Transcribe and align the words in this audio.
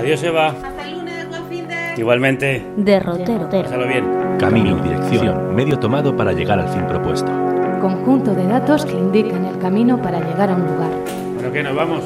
Adiós, 0.00 0.22
Eva. 0.22 0.48
Hasta 0.48 0.88
el 0.88 0.98
lunes, 0.98 1.28
buen 1.28 1.44
fin 1.44 1.68
de... 1.68 1.94
Igualmente. 1.98 2.66
Derrotero. 2.76 3.50
Pásalo 3.50 3.86
bien. 3.86 4.04
Camino 4.38 4.78
y 4.78 4.88
dirección. 4.88 5.54
Medio 5.54 5.78
tomado 5.78 6.16
para 6.16 6.32
llegar 6.32 6.58
al 6.58 6.68
fin 6.68 6.86
propuesto. 6.86 7.30
Conjunto 7.82 8.34
de 8.34 8.46
datos 8.46 8.86
que 8.86 8.92
indican 8.92 9.44
el 9.44 9.58
camino 9.58 10.00
para 10.00 10.20
llegar 10.20 10.50
a 10.50 10.54
un 10.54 10.62
lugar. 10.62 10.90
Bueno, 11.34 11.52
¿qué? 11.52 11.62
¿Nos 11.62 11.76
vamos? 11.76 12.02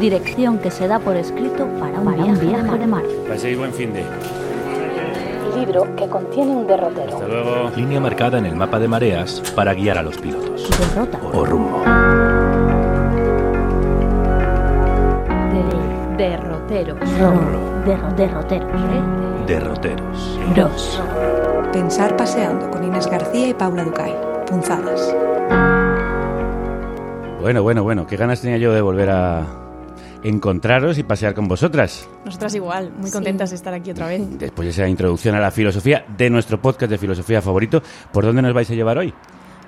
Dirección 0.00 0.58
que 0.58 0.72
se 0.72 0.88
da 0.88 0.98
por 0.98 1.16
escrito 1.16 1.68
para 1.78 2.00
un 2.00 2.12
viaje, 2.12 2.78
de 2.78 2.86
mar. 2.86 3.04
Paséis 3.28 3.56
buen 3.56 3.72
fin 3.72 3.92
de. 3.92 4.04
Libro 5.56 5.94
que 5.94 6.08
contiene 6.08 6.56
un 6.56 6.66
derrotero. 6.66 7.14
Hasta 7.14 7.28
luego. 7.28 7.70
Línea 7.76 8.00
marcada 8.00 8.38
en 8.38 8.46
el 8.46 8.56
mapa 8.56 8.80
de 8.80 8.88
mareas 8.88 9.40
para 9.54 9.74
guiar 9.74 9.98
a 9.98 10.02
los 10.02 10.18
pilotos. 10.18 10.68
Derrota. 10.78 11.20
O 11.32 11.44
rumbo. 11.44 11.82
Derroteros. 16.16 16.98
Ro. 17.18 17.32
Derro- 17.84 18.14
derroteros. 18.16 18.80
Derroteros. 19.46 20.38
Ros. 20.56 21.02
Pensar 21.72 22.16
paseando 22.16 22.70
con 22.70 22.84
Inés 22.84 23.06
García 23.08 23.48
y 23.48 23.54
Paula 23.54 23.84
Ducay. 23.84 24.14
Punzadas. 24.46 25.14
Bueno, 27.40 27.62
bueno, 27.62 27.82
bueno. 27.82 28.06
Qué 28.06 28.16
ganas 28.16 28.40
tenía 28.40 28.58
yo 28.58 28.72
de 28.72 28.80
volver 28.80 29.10
a 29.10 29.44
encontraros 30.24 30.98
y 30.98 31.02
pasear 31.04 31.34
con 31.34 31.46
vosotras. 31.46 32.08
Nosotras 32.24 32.54
igual, 32.54 32.90
muy 32.98 33.10
contentas 33.10 33.50
de 33.50 33.56
estar 33.56 33.72
aquí 33.74 33.90
otra 33.92 34.08
vez. 34.08 34.22
Después 34.38 34.66
de 34.66 34.70
esa 34.70 34.88
introducción 34.88 35.34
a 35.36 35.40
la 35.40 35.50
filosofía 35.52 36.04
de 36.16 36.30
nuestro 36.30 36.60
podcast 36.60 36.90
de 36.90 36.98
filosofía 36.98 37.40
favorito, 37.40 37.82
¿por 38.12 38.24
dónde 38.24 38.42
nos 38.42 38.52
vais 38.52 38.68
a 38.70 38.74
llevar 38.74 38.98
hoy? 38.98 39.14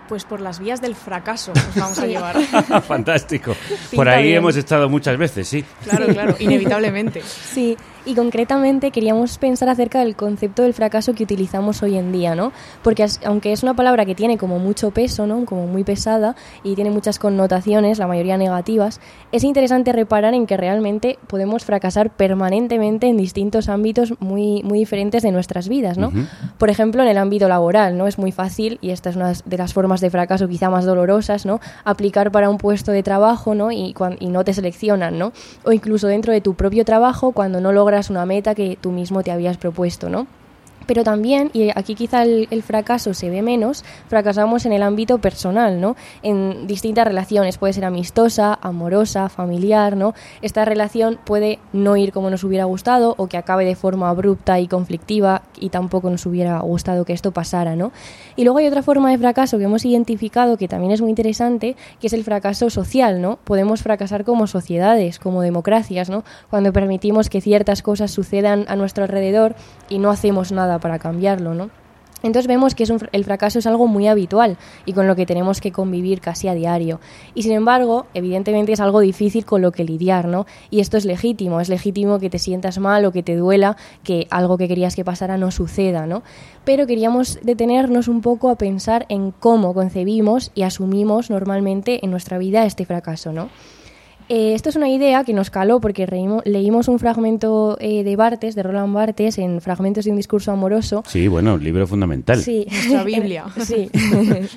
Pues 0.08 0.24
por 0.24 0.40
las 0.40 0.58
vías 0.58 0.80
del 0.80 0.94
fracaso 0.96 1.52
nos 1.54 1.74
vamos 1.74 1.98
a 1.98 2.06
llevar. 2.06 2.40
Fantástico. 2.86 3.54
Pinta 3.68 3.96
Por 3.96 4.08
ahí 4.08 4.24
bien. 4.24 4.38
hemos 4.38 4.56
estado 4.56 4.88
muchas 4.88 5.19
veces, 5.19 5.46
sí. 5.46 5.64
Claro, 5.84 6.06
claro, 6.06 6.34
inevitablemente. 6.38 7.22
Sí, 7.22 7.77
y 8.04 8.14
concretamente 8.14 8.91
queríamos 8.91 9.38
pensar 9.38 9.68
acerca 9.68 10.00
del 10.00 10.16
concepto 10.16 10.62
del 10.62 10.74
fracaso 10.74 11.14
que 11.14 11.24
utilizamos 11.24 11.82
hoy 11.82 11.96
en 11.96 12.12
día, 12.12 12.34
¿no? 12.34 12.52
Porque 12.82 13.06
aunque 13.24 13.52
es 13.52 13.62
una 13.62 13.74
palabra 13.74 14.05
que 14.05 14.14
tiene 14.14 14.38
como 14.38 14.58
mucho 14.58 14.90
peso, 14.90 15.27
¿no? 15.27 15.44
Como 15.44 15.66
muy 15.66 15.84
pesada 15.84 16.36
y 16.62 16.74
tiene 16.74 16.90
muchas 16.90 17.18
connotaciones, 17.18 17.98
la 17.98 18.06
mayoría 18.06 18.36
negativas, 18.36 19.00
es 19.32 19.44
interesante 19.44 19.92
reparar 19.92 20.34
en 20.34 20.46
que 20.46 20.56
realmente 20.56 21.18
podemos 21.27 21.64
fracasar 21.64 22.10
permanentemente 22.10 23.08
en 23.08 23.16
distintos 23.16 23.68
ámbitos 23.68 24.14
muy, 24.20 24.62
muy 24.62 24.78
diferentes 24.78 25.22
de 25.22 25.33
nuestras 25.33 25.68
vidas, 25.68 25.98
¿no? 25.98 26.12
Por 26.58 26.70
ejemplo, 26.70 27.02
en 27.02 27.08
el 27.08 27.18
ámbito 27.18 27.48
laboral, 27.48 27.98
¿no? 27.98 28.06
Es 28.06 28.18
muy 28.18 28.33
fácil, 28.33 28.78
y 28.80 28.90
esta 28.90 29.10
es 29.10 29.16
una 29.16 29.33
de 29.33 29.58
las 29.58 29.72
formas 29.72 30.00
de 30.00 30.10
fracaso 30.10 30.48
quizá 30.48 30.70
más 30.70 30.84
dolorosas, 30.84 31.46
¿no? 31.46 31.60
Aplicar 31.84 32.30
para 32.30 32.50
un 32.50 32.58
puesto 32.58 32.92
de 32.92 33.02
trabajo, 33.02 33.55
¿no? 33.55 33.72
Y, 33.72 33.94
y 34.20 34.28
no 34.28 34.44
te 34.44 34.55
seleccionan, 34.55 35.18
¿no? 35.18 35.33
O 35.64 35.72
incluso 35.72 36.06
dentro 36.06 36.33
de 36.33 36.40
tu 36.40 36.55
propio 36.55 36.84
trabajo 36.84 37.33
cuando 37.33 37.60
no 37.60 37.72
logras 37.72 37.97
una 38.10 38.24
meta 38.24 38.54
que 38.54 38.78
tú 38.80 38.92
mismo 38.92 39.22
te 39.22 39.30
habías 39.30 39.56
propuesto, 39.56 40.08
¿no? 40.08 40.27
Pero 40.89 41.05
también, 41.05 41.50
y 41.53 41.69
aquí 41.75 41.94
quizá 41.94 42.22
el, 42.22 42.62
fracaso 42.62 43.12
se 43.12 43.28
ve 43.28 43.42
menos, 43.42 43.84
fracasamos 44.08 44.64
en 44.64 44.72
el 44.72 44.83
ámbito 44.83 45.19
personal, 45.19 45.83
¿no? 45.83 45.97
En 46.22 46.67
distintas 46.67 47.06
relaciones, 47.06 47.58
puede 47.58 47.75
ser 47.75 47.84
amistosa, 47.84 48.58
amorosa, 48.62 49.28
familiar, 49.28 49.98
¿no? 49.98 50.14
Esta 50.41 50.64
relación 50.64 51.19
puede 51.22 51.58
no 51.75 51.98
ir 51.98 52.11
como 52.11 52.30
nos 52.30 52.42
hubiera 52.42 52.64
gustado 52.64 53.14
o 53.19 53.27
que 53.27 53.36
acabe 53.36 53.67
de 53.67 53.75
forma 53.75 54.08
abrupta 54.08 54.61
y 54.61 54.67
conflictiva 54.67 55.42
y 55.61 55.69
tampoco 55.69 56.08
nos 56.08 56.25
hubiera 56.25 56.58
gustado 56.61 57.05
que 57.05 57.12
esto 57.12 57.33
pasara, 57.33 57.77
¿no? 57.77 57.92
Y 58.34 58.45
luego 58.45 58.61
hay 58.61 58.67
otra 58.67 58.83
forma 58.83 59.11
de 59.11 59.19
fracaso 59.19 59.58
que 59.58 59.64
hemos 59.64 59.84
identificado 59.84 60.56
que 60.56 60.69
también 60.69 60.92
es 60.92 61.02
muy 61.02 61.11
interesante, 61.11 61.77
que 62.00 62.06
es 62.06 62.14
el 62.14 62.25
fracaso 62.25 62.70
social, 62.70 63.20
¿no? 63.20 63.39
Podemos 63.45 63.83
fracasar 63.83 64.25
como 64.25 64.47
sociedades, 64.47 65.19
como 65.19 65.42
democracias, 65.42 66.08
¿no? 66.08 66.25
Cuando 66.48 66.73
permitimos 66.73 67.28
que 67.28 67.42
ciertas 67.42 67.83
cosas 67.83 68.11
sucedan 68.11 68.64
a 68.69 68.77
nuestro 68.77 69.05
alrededor 69.05 69.55
y 69.91 69.98
no 69.98 70.11
hacemos 70.11 70.51
nada 70.51 70.77
para 70.80 70.98
cambiarlo, 70.98 71.55
¿no? 71.55 71.70
Entonces 72.22 72.48
vemos 72.48 72.74
que 72.74 72.84
el 73.12 73.24
fracaso 73.24 73.61
es 73.61 73.66
algo 73.66 73.86
muy 73.86 74.08
habitual 74.08 74.56
y 74.84 74.92
con 74.92 75.06
lo 75.06 75.14
que 75.14 75.24
tenemos 75.24 75.61
que 75.61 75.70
convivir 75.70 76.20
casi 76.20 76.48
a 76.48 76.55
diario. 76.55 77.00
Y 77.34 77.44
sin 77.44 77.52
embargo, 77.52 78.06
evidentemente 78.12 78.72
es 78.72 78.80
algo 78.80 79.00
difícil 79.00 79.44
con 79.44 79.62
lo 79.62 79.70
que 79.70 79.84
lidiar, 79.84 80.27
¿no? 80.27 80.44
Y 80.70 80.80
esto 80.80 80.96
es 80.96 81.05
legítimo, 81.05 81.61
es 81.61 81.68
legítimo 81.68 82.18
que 82.18 82.28
te 82.28 82.40
sientas 82.40 82.78
mal 82.78 83.05
o 83.05 83.12
que 83.12 83.22
te 83.22 83.36
duela 83.36 83.77
que 84.02 84.27
algo 84.30 84.58
que 84.58 84.67
querías 84.67 84.96
que 84.96 85.05
pasara 85.05 85.36
no 85.36 85.52
suceda, 85.52 86.06
¿no? 86.06 86.24
Pero 86.64 86.88
queríamos 86.88 87.38
detenernos 87.42 88.08
un 88.08 88.20
poco 88.20 88.50
a 88.50 88.56
pensar 88.56 89.06
en 89.08 89.30
cómo 89.30 89.72
concebimos 89.72 90.50
y 90.56 90.62
asumimos 90.62 91.30
normalmente 91.30 92.05
en 92.05 92.11
nuestra 92.11 92.36
vida 92.38 92.64
este 92.64 92.84
fracaso, 92.84 93.33
¿no? 93.33 93.48
Eh, 94.28 94.52
esto 94.55 94.68
es 94.68 94.77
una 94.77 94.89
idea 94.90 95.24
que 95.24 95.33
nos 95.33 95.48
caló 95.50 95.80
porque 95.80 96.06
reímo- 96.06 96.42
leímos 96.44 96.89
un 96.89 96.98
fragmento 96.98 97.78
eh, 97.80 98.05
de 98.05 98.14
Bartes, 98.16 98.55
de 98.55 98.62
Roland 98.62 98.92
Bartes, 98.94 99.39
en 99.39 99.61
Fragmentos 99.62 100.05
de 100.05 100.11
un 100.11 100.18
discurso 100.18 100.52
amoroso. 100.52 101.02
Sí, 101.06 101.28
bueno, 101.28 101.55
un 101.55 101.64
libro 101.64 101.86
fundamental. 101.86 102.38
Sí. 102.42 102.67
Nuestra 102.70 103.05
Biblia. 103.05 103.44
sí. 103.64 103.90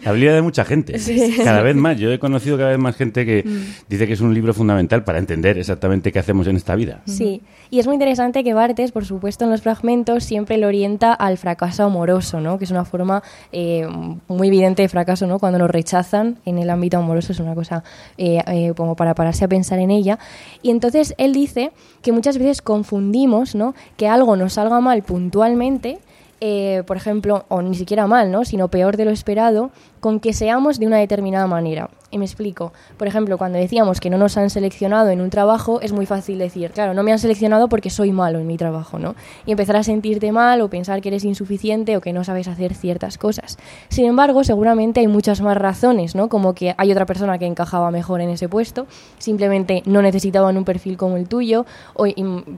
La 0.03 0.11
Biblia 0.11 0.33
de 0.33 0.41
mucha 0.41 0.65
gente. 0.65 0.95
Cada 1.43 1.61
vez 1.61 1.75
más. 1.77 1.97
Yo 1.97 2.11
he 2.11 2.19
conocido 2.19 2.57
cada 2.57 2.71
vez 2.71 2.79
más 2.79 2.95
gente 2.97 3.25
que 3.25 3.45
dice 3.87 4.07
que 4.07 4.13
es 4.13 4.19
un 4.21 4.33
libro 4.33 4.53
fundamental 4.53 5.05
para 5.05 5.19
entender 5.19 5.57
exactamente 5.57 6.11
qué 6.11 6.19
hacemos 6.19 6.47
en 6.47 6.57
esta 6.57 6.75
vida. 6.75 7.01
Sí, 7.05 7.41
y 7.69 7.79
es 7.79 7.87
muy 7.87 7.93
interesante 7.95 8.43
que 8.43 8.53
Bartes, 8.53 8.91
por 8.91 9.05
supuesto, 9.05 9.45
en 9.45 9.51
los 9.51 9.61
fragmentos 9.61 10.25
siempre 10.25 10.57
lo 10.57 10.67
orienta 10.67 11.13
al 11.13 11.37
fracaso 11.37 11.83
amoroso, 11.85 12.41
¿no? 12.41 12.57
Que 12.57 12.65
es 12.65 12.71
una 12.71 12.83
forma 12.83 13.23
eh, 13.53 13.87
muy 14.27 14.49
evidente 14.49 14.81
de 14.81 14.89
fracaso, 14.89 15.27
¿no? 15.27 15.39
Cuando 15.39 15.59
nos 15.59 15.69
rechazan 15.69 16.39
en 16.45 16.57
el 16.57 16.69
ámbito 16.69 16.97
amoroso 16.97 17.31
es 17.31 17.39
una 17.39 17.55
cosa 17.55 17.85
eh, 18.17 18.41
eh, 18.47 18.73
como 18.75 18.97
para 18.97 19.15
pararse 19.15 19.45
a 19.45 19.47
pensar 19.47 19.60
en 19.79 19.91
ella. 19.91 20.19
Y 20.61 20.72
entonces 20.72 21.13
él 21.17 21.33
dice 21.33 21.72
que 22.01 22.11
muchas 22.11 22.38
veces 22.38 22.61
confundimos, 22.61 23.55
¿no? 23.55 23.73
Que 23.97 24.07
algo 24.07 24.35
nos 24.35 24.53
salga 24.53 24.79
mal 24.79 25.03
puntualmente 25.03 25.99
eh, 26.44 26.81
por 26.88 26.97
ejemplo, 26.97 27.45
o 27.49 27.61
ni 27.61 27.75
siquiera 27.75 28.07
mal, 28.07 28.31
¿no? 28.31 28.45
sino 28.45 28.67
peor 28.67 28.97
de 28.97 29.05
lo 29.05 29.11
esperado, 29.11 29.69
con 30.01 30.19
que 30.19 30.34
seamos 30.34 30.79
de 30.79 30.88
una 30.88 30.97
determinada 30.97 31.47
manera. 31.47 31.89
Y 32.13 32.17
me 32.17 32.25
explico. 32.25 32.73
Por 32.97 33.07
ejemplo, 33.07 33.38
cuando 33.38 33.57
decíamos 33.57 34.01
que 34.01 34.09
no 34.09 34.17
nos 34.17 34.35
han 34.35 34.50
seleccionado 34.50 35.09
en 35.12 35.22
un 35.22 35.29
trabajo, 35.29 35.79
es 35.79 35.94
muy 35.94 36.06
fácil 36.06 36.39
decir, 36.39 36.72
claro, 36.72 36.94
no 36.94 37.03
me 37.03 37.13
han 37.13 37.19
seleccionado 37.19 37.69
porque 37.69 37.89
soy 37.89 38.11
malo 38.11 38.40
en 38.40 38.47
mi 38.47 38.57
trabajo, 38.57 39.00
¿no? 39.00 39.16
Y 39.45 39.51
empezar 39.51 39.78
a 39.78 39.84
sentirte 39.84 40.34
mal 40.34 40.59
o 40.59 40.69
pensar 40.69 41.00
que 41.00 41.07
eres 41.07 41.23
insuficiente 41.23 41.95
o 41.95 42.01
que 42.01 42.11
no 42.11 42.25
sabes 42.25 42.50
hacer 42.50 42.73
ciertas 42.73 43.17
cosas. 43.17 43.57
Sin 43.88 44.06
embargo, 44.06 44.44
seguramente 44.44 45.00
hay 45.00 45.07
muchas 45.07 45.40
más 45.40 45.56
razones, 45.56 46.13
¿no? 46.13 46.28
Como 46.28 46.53
que 46.53 46.75
hay 46.78 46.91
otra 46.91 47.06
persona 47.06 47.38
que 47.38 47.45
encajaba 47.45 47.91
mejor 47.91 48.19
en 48.19 48.29
ese 48.29 48.50
puesto, 48.50 48.88
simplemente 49.17 49.81
no 49.85 50.01
necesitaban 50.01 50.57
un 50.57 50.66
perfil 50.66 50.97
como 50.97 51.16
el 51.16 51.29
tuyo, 51.29 51.66
o 51.94 52.06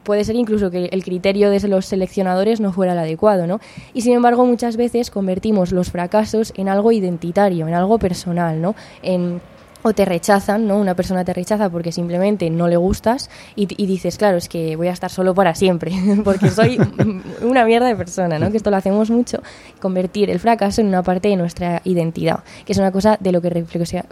puede 0.02 0.24
ser 0.24 0.36
incluso 0.36 0.72
que 0.72 0.86
el 0.86 1.04
criterio 1.04 1.52
de 1.52 1.68
los 1.68 1.86
seleccionadores 1.86 2.60
no 2.60 2.74
fuera 2.74 2.94
el 2.94 3.00
adecuado, 3.00 3.46
¿no? 3.46 3.60
Y 3.94 4.02
sin 4.02 4.14
embargo, 4.14 4.46
muchas 4.46 4.78
veces 4.78 5.12
convertimos 5.12 5.72
los 5.72 5.92
fracasos 5.92 6.54
en 6.58 6.70
algo 6.70 6.92
identitario, 6.92 7.33
en 7.36 7.74
algo 7.74 7.98
personal, 7.98 8.62
¿no? 8.62 8.76
O 9.86 9.92
te 9.92 10.06
rechazan, 10.06 10.66
¿no? 10.66 10.78
Una 10.78 10.96
persona 10.96 11.26
te 11.26 11.34
rechaza 11.34 11.70
porque 11.70 11.92
simplemente 11.92 12.50
no 12.50 12.70
le 12.70 12.78
gustas 12.78 13.30
y, 13.56 13.66
dices, 13.86 14.18
claro, 14.18 14.38
es 14.38 14.48
que 14.48 14.78
voy 14.78 14.88
a 14.88 14.92
estar 14.92 15.12
solo 15.12 15.36
para 15.36 15.56
siempre, 15.56 15.92
porque 16.24 16.50
soy 16.50 16.80
una 17.42 17.66
mierda 17.66 17.88
de 17.88 17.96
persona, 17.96 18.40
¿no? 18.40 18.50
Que 18.50 18.58
esto 18.58 18.70
lo 18.70 18.78
hacemos 18.78 19.10
mucho, 19.10 19.42
convertir 19.82 20.30
el 20.30 20.40
fracaso 20.40 20.80
en 20.80 20.88
una 20.88 21.04
parte 21.04 21.28
de 21.28 21.36
nuestra 21.36 21.82
identidad, 21.84 22.44
que 22.66 22.72
es 22.72 22.78
una 22.78 22.94
cosa 22.94 23.18
de 23.20 23.34
lo 23.34 23.42
que 23.42 23.66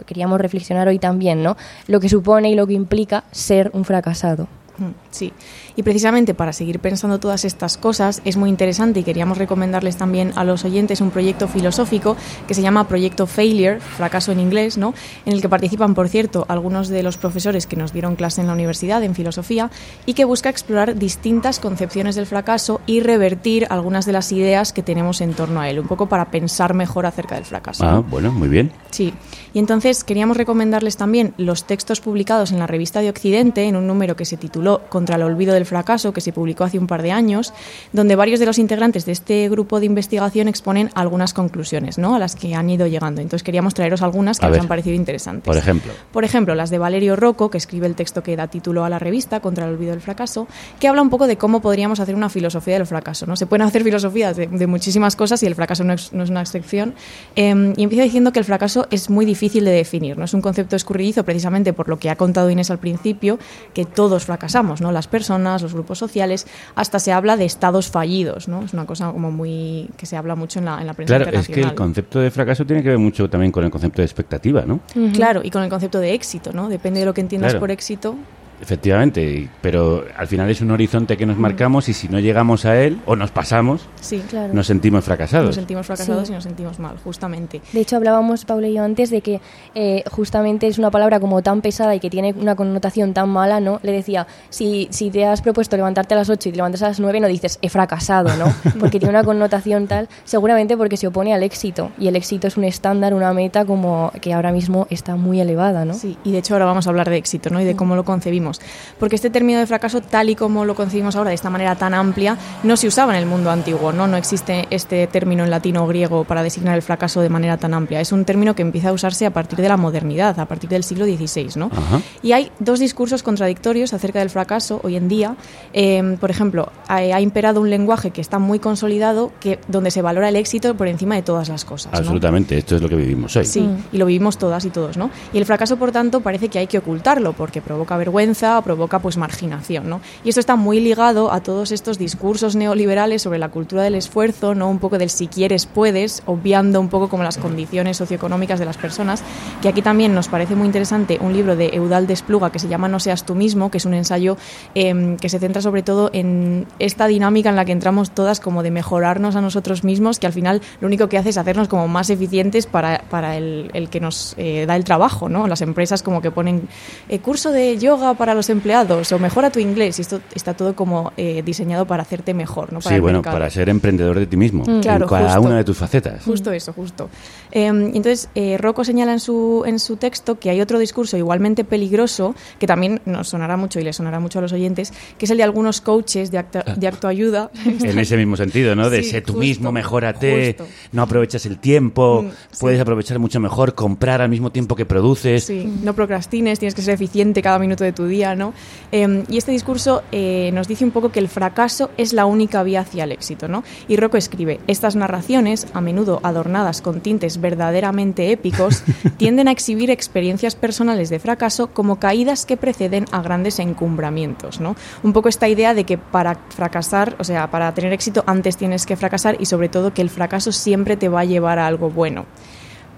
queríamos 0.06 0.40
reflexionar 0.40 0.88
hoy 0.88 0.98
también, 0.98 1.42
¿no? 1.42 1.56
Lo 1.86 2.00
que 2.00 2.10
supone 2.10 2.50
y 2.50 2.54
lo 2.54 2.66
que 2.66 2.74
implica 2.74 3.24
ser 3.30 3.70
un 3.72 3.86
fracasado. 3.86 4.48
Mm, 4.78 4.92
Sí, 5.10 5.32
y 5.76 5.82
precisamente 5.82 6.32
para 6.32 6.54
seguir 6.54 6.80
pensando 6.80 7.20
todas 7.20 7.44
estas 7.44 7.76
cosas 7.76 8.22
es 8.24 8.38
muy 8.38 8.48
interesante 8.48 9.00
y 9.00 9.02
queríamos 9.02 9.36
recomendarles 9.36 9.98
también 9.98 10.32
a 10.36 10.44
los 10.44 10.64
oyentes 10.64 11.02
un 11.02 11.10
proyecto 11.10 11.48
filosófico 11.48 12.16
que 12.48 12.54
se 12.54 12.62
llama 12.62 12.88
Proyecto 12.88 13.26
Failure, 13.26 13.78
fracaso 13.80 14.32
en 14.32 14.40
inglés, 14.40 14.78
¿no? 14.78 14.94
En 15.26 15.34
el 15.34 15.42
que 15.42 15.50
participan, 15.50 15.94
por 15.94 16.08
cierto, 16.08 16.46
algunos 16.48 16.88
de 16.88 17.02
los 17.02 17.18
profesores 17.18 17.66
que 17.66 17.76
nos 17.76 17.92
dieron 17.92 18.16
clase 18.16 18.40
en 18.40 18.46
la 18.46 18.54
universidad 18.54 19.04
en 19.04 19.14
filosofía 19.14 19.70
y 20.06 20.14
que 20.14 20.24
busca 20.24 20.48
explorar 20.48 20.96
distintas 20.96 21.60
concepciones 21.60 22.14
del 22.14 22.26
fracaso 22.26 22.80
y 22.86 23.00
revertir 23.00 23.66
algunas 23.68 24.06
de 24.06 24.12
las 24.12 24.32
ideas 24.32 24.72
que 24.72 24.82
tenemos 24.82 25.20
en 25.20 25.34
torno 25.34 25.60
a 25.60 25.68
él, 25.68 25.78
un 25.78 25.88
poco 25.88 26.08
para 26.08 26.30
pensar 26.30 26.72
mejor 26.72 27.04
acerca 27.04 27.34
del 27.34 27.44
fracaso. 27.44 27.84
Ah, 27.86 27.92
¿no? 27.92 28.02
bueno, 28.02 28.32
muy 28.32 28.48
bien. 28.48 28.72
Sí, 28.90 29.12
y 29.54 29.58
entonces 29.58 30.04
queríamos 30.04 30.36
recomendarles 30.36 30.96
también 30.96 31.34
los 31.36 31.64
textos 31.64 32.00
publicados 32.00 32.52
en 32.52 32.58
la 32.58 32.66
revista 32.66 33.00
de 33.00 33.10
Occidente, 33.10 33.64
en 33.64 33.76
un 33.76 33.86
número 33.86 34.16
que 34.16 34.24
se 34.24 34.36
tituló 34.36 34.80
Contra 34.88 35.16
el 35.16 35.22
olvido 35.22 35.54
del 35.54 35.66
fracaso, 35.66 36.12
que 36.12 36.20
se 36.20 36.32
publicó 36.32 36.64
hace 36.64 36.78
un 36.78 36.86
par 36.86 37.02
de 37.02 37.12
años, 37.12 37.52
donde 37.92 38.16
varios 38.16 38.40
de 38.40 38.46
los 38.46 38.58
integrantes 38.58 39.04
de 39.04 39.12
este 39.12 39.48
grupo 39.48 39.80
de 39.80 39.86
investigación 39.86 40.48
exponen 40.48 40.90
algunas 40.94 41.34
conclusiones 41.34 41.98
¿no? 41.98 42.14
a 42.14 42.18
las 42.18 42.34
que 42.34 42.54
han 42.54 42.70
ido 42.70 42.86
llegando. 42.86 43.20
Entonces 43.20 43.42
queríamos 43.42 43.74
traeros 43.74 44.02
algunas 44.02 44.38
que 44.38 44.46
A 44.46 44.48
nos 44.48 44.54
ver. 44.54 44.62
han 44.62 44.68
parecido 44.68 44.96
interesantes. 44.96 45.44
Por 45.44 45.56
ejemplo. 45.56 45.92
Por 46.12 46.24
ejemplo, 46.24 46.54
las 46.54 46.70
de 46.70 46.78
Valerio 46.78 47.16
Rocco, 47.16 47.50
que 47.50 47.58
escribe 47.58 47.86
el 47.86 47.94
texto 47.94 48.22
que 48.22 48.36
da 48.36 48.46
título 48.46 48.84
a 48.84 48.88
la 48.88 48.98
revista, 48.98 49.40
Contra 49.40 49.66
el 49.66 49.74
olvido 49.74 49.90
del 49.90 50.00
fracaso, 50.00 50.46
que 50.80 50.88
habla 50.88 51.02
un 51.02 51.10
poco 51.10 51.26
de 51.26 51.36
cómo 51.36 51.60
podríamos 51.60 52.00
hacer 52.00 52.14
una 52.14 52.28
filosofía 52.30 52.74
del 52.74 52.86
fracaso. 52.86 53.26
¿no? 53.26 53.36
Se 53.36 53.46
pueden 53.46 53.66
hacer 53.66 53.84
filosofías 53.84 54.36
de, 54.36 54.46
de 54.46 54.66
muchísimas 54.66 55.16
cosas 55.16 55.42
y 55.42 55.46
el 55.46 55.54
fracaso 55.54 55.84
no 55.84 55.92
es, 55.92 56.12
no 56.12 56.24
es 56.24 56.30
una 56.30 56.40
excepción. 56.40 56.94
Eh, 57.36 57.74
y 57.76 57.82
empieza 57.82 58.04
diciendo 58.04 58.32
que 58.32 58.38
el 58.38 58.44
fracaso 58.44 58.86
es 58.90 59.10
muy 59.10 59.26
difícil 59.26 59.41
de 59.42 59.70
definir. 59.72 60.16
¿no? 60.16 60.24
Es 60.24 60.34
un 60.34 60.40
concepto 60.40 60.76
escurridizo 60.76 61.24
precisamente 61.24 61.72
por 61.72 61.88
lo 61.88 61.98
que 61.98 62.10
ha 62.10 62.16
contado 62.16 62.48
Inés 62.50 62.70
al 62.70 62.78
principio, 62.78 63.38
que 63.74 63.84
todos 63.84 64.24
fracasamos 64.24 64.80
¿no? 64.80 64.92
Las 64.92 65.08
personas, 65.08 65.62
los 65.62 65.74
grupos 65.74 65.98
sociales, 65.98 66.46
hasta 66.74 66.98
se 66.98 67.12
habla 67.12 67.36
de 67.36 67.44
estados 67.44 67.90
fallidos, 67.90 68.48
¿no? 68.48 68.64
Es 68.64 68.72
una 68.72 68.86
cosa 68.86 69.10
como 69.10 69.30
muy 69.32 69.90
que 69.96 70.06
se 70.06 70.16
habla 70.16 70.36
mucho 70.36 70.60
en 70.60 70.66
la, 70.66 70.80
en 70.80 70.86
la 70.86 70.94
prensa 70.94 71.16
Claro, 71.16 71.38
es 71.38 71.48
que 71.48 71.60
el 71.60 71.74
concepto 71.74 72.20
de 72.20 72.30
fracaso 72.30 72.64
tiene 72.64 72.82
que 72.82 72.90
ver 72.90 72.98
mucho 72.98 73.28
también 73.28 73.50
con 73.50 73.64
el 73.64 73.70
concepto 73.70 74.00
de 74.00 74.06
expectativa, 74.06 74.62
¿no? 74.66 74.80
Claro, 75.12 75.40
y 75.42 75.50
con 75.50 75.62
el 75.62 75.70
concepto 75.70 75.98
de 75.98 76.14
éxito, 76.14 76.52
¿no? 76.52 76.68
Depende 76.68 77.00
de 77.00 77.06
lo 77.06 77.14
que 77.14 77.20
entiendas 77.20 77.52
Claro. 77.52 77.60
por 77.60 77.70
éxito. 77.70 78.14
Efectivamente, 78.62 79.20
y- 79.22 79.50
pero 79.60 80.04
al 80.16 80.26
final 80.28 80.48
es 80.48 80.60
un 80.60 80.70
horizonte 80.70 81.16
que 81.16 81.26
nos 81.26 81.36
marcamos 81.36 81.88
y 81.88 81.92
si 81.92 82.08
no 82.08 82.20
llegamos 82.20 82.64
a 82.64 82.80
él 82.80 83.00
o 83.06 83.16
nos 83.16 83.32
pasamos, 83.32 83.82
Sí, 84.00 84.22
Claro. 84.30 84.54
nos 84.54 84.66
sentimos 84.68 85.04
fracasados. 85.04 85.46
Nos 85.48 85.54
sentimos 85.56 85.84
fracasados 85.86 86.28
Sí. 86.28 86.32
y 86.32 86.34
nos 86.36 86.44
sentimos 86.44 86.78
mal, 86.78 86.96
justamente. 87.02 87.60
De 87.72 87.80
hecho, 87.80 87.96
hablábamos, 87.96 88.44
Paula 88.44 88.68
y 88.68 88.74
yo, 88.74 88.84
antes 88.84 89.10
de 89.10 89.20
que 89.20 89.40
eh, 89.74 90.04
justamente 90.10 90.68
es 90.68 90.78
una 90.78 90.90
palabra 90.92 91.18
como 91.18 91.42
tan 91.42 91.60
pesada 91.60 91.94
y 91.94 92.00
que 92.00 92.08
tiene 92.08 92.34
una 92.38 92.54
connotación 92.54 93.12
tan 93.14 93.28
mala, 93.30 93.58
¿no? 93.60 93.80
Le 93.82 93.90
decía, 93.92 94.26
si, 94.48 94.86
si 94.90 95.10
te 95.10 95.26
has 95.26 95.42
propuesto 95.42 95.76
levantarte 95.76 96.14
a 96.14 96.18
las 96.18 96.30
8 96.30 96.48
y 96.48 96.52
te 96.52 96.56
levantas 96.56 96.82
a 96.82 96.88
las 96.88 97.00
9, 97.00 97.18
no 97.20 97.26
dices, 97.28 97.58
he 97.62 97.68
fracasado, 97.68 98.28
¿no? 98.36 98.44
Porque 98.78 98.98
tiene 99.00 99.10
una 99.10 99.24
connotación 99.24 99.86
tal, 99.88 100.08
seguramente 100.24 100.76
porque 100.76 100.96
se 100.96 101.08
opone 101.08 101.34
al 101.34 101.42
éxito. 101.42 101.90
Y 101.98 102.06
el 102.08 102.14
éxito 102.16 102.46
es 102.46 102.56
un 102.56 102.64
estándar, 102.64 103.12
una 103.14 103.32
meta 103.32 103.64
como 103.64 104.12
que 104.20 104.32
ahora 104.32 104.52
mismo 104.52 104.86
está 104.90 105.16
muy 105.16 105.40
elevada, 105.40 105.84
¿no? 105.84 105.94
Sí, 105.94 106.16
y 106.24 106.30
de 106.32 106.38
hecho 106.38 106.54
ahora 106.54 106.66
vamos 106.66 106.86
a 106.86 106.90
hablar 106.90 107.10
de 107.10 107.16
éxito 107.16 107.50
¿no? 107.50 107.60
y 107.60 107.64
de 107.64 107.74
cómo 107.74 107.96
lo 107.96 108.04
concebimos. 108.04 108.51
Porque 108.98 109.16
este 109.16 109.30
término 109.30 109.58
de 109.58 109.66
fracaso, 109.66 110.00
tal 110.00 110.30
y 110.30 110.34
como 110.34 110.64
lo 110.64 110.74
concebimos 110.74 111.16
ahora, 111.16 111.30
de 111.30 111.34
esta 111.34 111.50
manera 111.50 111.76
tan 111.76 111.94
amplia, 111.94 112.36
no 112.62 112.76
se 112.76 112.86
usaba 112.86 113.12
en 113.12 113.18
el 113.18 113.26
mundo 113.26 113.50
antiguo. 113.50 113.92
No, 113.92 114.06
no 114.06 114.16
existe 114.16 114.66
este 114.70 115.06
término 115.06 115.44
en 115.44 115.50
latino 115.50 115.84
o 115.84 115.86
griego 115.86 116.24
para 116.24 116.42
designar 116.42 116.74
el 116.76 116.82
fracaso 116.82 117.20
de 117.20 117.28
manera 117.28 117.56
tan 117.56 117.74
amplia. 117.74 118.00
Es 118.00 118.12
un 118.12 118.24
término 118.24 118.54
que 118.54 118.62
empieza 118.62 118.90
a 118.90 118.92
usarse 118.92 119.26
a 119.26 119.30
partir 119.30 119.60
de 119.60 119.68
la 119.68 119.76
modernidad, 119.76 120.38
a 120.38 120.46
partir 120.46 120.70
del 120.70 120.84
siglo 120.84 121.04
XVI. 121.04 121.50
¿no? 121.56 121.70
Ajá. 121.72 122.00
Y 122.22 122.32
hay 122.32 122.50
dos 122.58 122.78
discursos 122.78 123.22
contradictorios 123.22 123.92
acerca 123.92 124.18
del 124.18 124.30
fracaso 124.30 124.80
hoy 124.82 124.96
en 124.96 125.08
día. 125.08 125.36
Eh, 125.72 126.16
por 126.20 126.30
ejemplo, 126.30 126.72
ha, 126.88 126.96
ha 126.96 127.20
imperado 127.20 127.60
un 127.60 127.70
lenguaje 127.70 128.10
que 128.10 128.20
está 128.20 128.38
muy 128.38 128.58
consolidado, 128.58 129.32
que, 129.40 129.58
donde 129.68 129.90
se 129.90 130.02
valora 130.02 130.28
el 130.28 130.36
éxito 130.36 130.76
por 130.76 130.88
encima 130.88 131.14
de 131.14 131.22
todas 131.22 131.48
las 131.48 131.64
cosas. 131.64 131.92
¿no? 131.92 131.98
Absolutamente, 131.98 132.58
esto 132.58 132.76
es 132.76 132.82
lo 132.82 132.88
que 132.88 132.96
vivimos 132.96 133.36
hoy. 133.36 133.44
Sí, 133.44 133.68
y 133.92 133.98
lo 133.98 134.06
vivimos 134.06 134.38
todas 134.38 134.64
y 134.64 134.70
todos, 134.70 134.96
¿no? 134.96 135.10
Y 135.32 135.38
el 135.38 135.46
fracaso, 135.46 135.76
por 135.76 135.92
tanto, 135.92 136.20
parece 136.20 136.48
que 136.48 136.58
hay 136.58 136.66
que 136.66 136.78
ocultarlo 136.78 137.32
porque 137.32 137.60
provoca 137.60 137.96
vergüenza, 137.96 138.31
provoca 138.64 138.98
pues 138.98 139.16
marginación, 139.16 139.88
¿no? 139.88 140.00
Y 140.24 140.28
esto 140.28 140.40
está 140.40 140.56
muy 140.56 140.80
ligado 140.80 141.32
a 141.32 141.40
todos 141.40 141.72
estos 141.72 141.98
discursos 141.98 142.56
neoliberales 142.56 143.22
sobre 143.22 143.38
la 143.38 143.48
cultura 143.48 143.82
del 143.82 143.94
esfuerzo, 143.94 144.54
¿no? 144.54 144.68
Un 144.68 144.78
poco 144.78 144.98
del 144.98 145.10
si 145.10 145.26
quieres 145.28 145.66
puedes, 145.66 146.22
obviando 146.26 146.80
un 146.80 146.88
poco 146.88 147.08
como 147.08 147.22
las 147.22 147.38
condiciones 147.38 147.96
socioeconómicas 147.96 148.58
de 148.58 148.64
las 148.64 148.76
personas, 148.76 149.22
que 149.60 149.68
aquí 149.68 149.82
también 149.82 150.14
nos 150.14 150.28
parece 150.28 150.54
muy 150.54 150.66
interesante 150.66 151.18
un 151.20 151.32
libro 151.32 151.56
de 151.56 151.70
Eudal 151.74 152.06
Despluga 152.06 152.50
que 152.50 152.58
se 152.58 152.68
llama 152.68 152.88
No 152.88 153.00
seas 153.00 153.24
tú 153.24 153.34
mismo, 153.34 153.70
que 153.70 153.78
es 153.78 153.84
un 153.84 153.94
ensayo 153.94 154.36
em, 154.74 155.16
que 155.16 155.28
se 155.28 155.38
centra 155.38 155.62
sobre 155.62 155.82
todo 155.82 156.10
en 156.12 156.66
esta 156.78 157.06
dinámica 157.06 157.50
en 157.50 157.56
la 157.56 157.64
que 157.64 157.72
entramos 157.72 158.10
todas 158.10 158.40
como 158.40 158.62
de 158.62 158.70
mejorarnos 158.70 159.36
a 159.36 159.40
nosotros 159.40 159.84
mismos, 159.84 160.18
que 160.18 160.26
al 160.26 160.32
final 160.32 160.62
lo 160.80 160.86
único 160.86 161.08
que 161.08 161.18
hace 161.18 161.30
es 161.30 161.38
hacernos 161.38 161.68
como 161.68 161.88
más 161.88 162.10
eficientes 162.10 162.66
para, 162.66 163.04
para 163.10 163.36
el, 163.36 163.88
que 163.90 164.00
nos 164.00 164.34
eh, 164.38 164.64
da 164.66 164.76
el 164.76 164.84
trabajo, 164.84 165.28
¿no? 165.28 165.46
Las 165.46 165.60
empresas 165.60 166.02
como 166.02 166.22
que 166.22 166.30
ponen 166.30 166.68
eh, 167.08 167.18
curso 167.18 167.52
de 167.52 167.78
yoga 167.78 168.14
para 168.22 168.34
los 168.36 168.48
empleados 168.50 169.10
o 169.10 169.18
mejora 169.18 169.50
tu 169.50 169.58
inglés 169.58 169.98
y 169.98 170.02
esto 170.02 170.20
está 170.32 170.54
todo 170.54 170.76
como 170.76 171.12
eh, 171.16 171.42
diseñado 171.44 171.86
para 171.88 172.02
hacerte 172.04 172.34
mejor, 172.34 172.72
¿no? 172.72 172.78
Para 172.78 172.94
Sí, 172.94 173.00
bueno, 173.00 173.18
mercado. 173.18 173.34
para 173.36 173.50
ser 173.50 173.68
emprendedor 173.68 174.16
de 174.16 174.26
ti 174.28 174.36
mismo, 174.36 174.62
en 174.64 174.80
Claro, 174.80 175.08
cada 175.08 175.24
justo. 175.34 175.40
una 175.42 175.56
de 175.56 175.64
tus 175.64 175.76
facetas. 175.76 176.22
Justo 176.24 176.52
eso, 176.52 176.72
justo. 176.72 177.10
Eh, 177.50 177.66
entonces, 177.66 178.28
eh, 178.36 178.58
Rocco 178.58 178.84
señala 178.84 179.12
en 179.12 179.18
su, 179.18 179.64
en 179.66 179.80
su 179.80 179.96
texto 179.96 180.38
que 180.38 180.50
hay 180.50 180.60
otro 180.60 180.78
discurso 180.78 181.16
igualmente 181.16 181.64
peligroso, 181.64 182.36
que 182.60 182.68
también 182.68 183.00
nos 183.06 183.28
sonará 183.30 183.56
mucho 183.56 183.80
y 183.80 183.82
le 183.82 183.92
sonará 183.92 184.20
mucho 184.20 184.38
a 184.38 184.42
los 184.42 184.52
oyentes, 184.52 184.92
que 185.18 185.24
es 185.24 185.30
el 185.32 185.38
de 185.38 185.42
algunos 185.42 185.80
coaches 185.80 186.30
de, 186.30 186.38
acta- 186.38 186.62
de. 186.76 186.92
En 187.82 187.98
ese 187.98 188.16
mismo 188.16 188.36
sentido, 188.36 188.76
¿no? 188.76 188.88
De 188.88 189.02
Sí, 189.02 189.10
sé 189.10 189.20
tú 189.20 189.32
justo, 189.32 189.40
mismo, 189.40 189.72
mejórate, 189.72 190.54
justo. 190.58 190.72
no 190.92 191.02
aprovechas 191.02 191.44
el 191.46 191.58
tiempo, 191.58 192.22
Mm, 192.22 192.28
sí. 192.30 192.58
puedes 192.60 192.80
aprovechar 192.80 193.18
mucho 193.18 193.40
mejor, 193.40 193.74
comprar 193.74 194.20
al 194.20 194.28
mismo 194.28 194.50
tiempo 194.52 194.76
que 194.76 194.84
produces. 194.86 195.42
Sí, 195.44 195.66
no 195.82 195.94
procrastines, 195.94 196.58
tienes 196.60 196.74
que 196.74 196.82
ser 196.82 196.94
eficiente 196.94 197.42
cada 197.42 197.58
minuto 197.58 197.82
de 197.82 197.92
tu 197.92 198.06
día, 198.06 198.11
¿no? 198.36 198.52
Eh, 198.92 199.24
y 199.28 199.38
este 199.38 199.52
discurso 199.52 200.02
eh, 200.12 200.50
nos 200.52 200.68
dice 200.68 200.84
un 200.84 200.90
poco 200.90 201.10
que 201.10 201.18
el 201.18 201.28
fracaso 201.28 201.90
es 201.96 202.12
la 202.12 202.26
única 202.26 202.62
vía 202.62 202.80
hacia 202.80 203.04
el 203.04 203.12
éxito, 203.12 203.48
¿no? 203.48 203.64
Y 203.88 203.96
Rocco 203.96 204.16
escribe, 204.16 204.60
estas 204.66 204.96
narraciones, 204.96 205.66
a 205.72 205.80
menudo 205.80 206.20
adornadas 206.22 206.82
con 206.82 207.00
tintes 207.00 207.40
verdaderamente 207.40 208.30
épicos, 208.32 208.84
tienden 209.16 209.48
a 209.48 209.52
exhibir 209.52 209.90
experiencias 209.90 210.54
personales 210.54 211.08
de 211.08 211.18
fracaso 211.18 211.68
como 211.68 211.98
caídas 211.98 212.44
que 212.44 212.56
preceden 212.56 213.06
a 213.12 213.22
grandes 213.22 213.58
encumbramientos, 213.58 214.60
¿no? 214.60 214.76
Un 215.02 215.12
poco 215.12 215.28
esta 215.28 215.48
idea 215.48 215.74
de 215.74 215.84
que 215.84 215.96
para 215.96 216.34
fracasar, 216.50 217.16
o 217.18 217.24
sea, 217.24 217.50
para 217.50 217.72
tener 217.72 217.92
éxito 217.92 218.24
antes 218.26 218.56
tienes 218.56 218.84
que 218.84 218.96
fracasar 218.96 219.36
y 219.40 219.46
sobre 219.46 219.68
todo 219.68 219.94
que 219.94 220.02
el 220.02 220.10
fracaso 220.10 220.52
siempre 220.52 220.96
te 220.96 221.08
va 221.08 221.20
a 221.20 221.24
llevar 221.24 221.58
a 221.58 221.66
algo 221.66 221.90
bueno. 221.90 222.26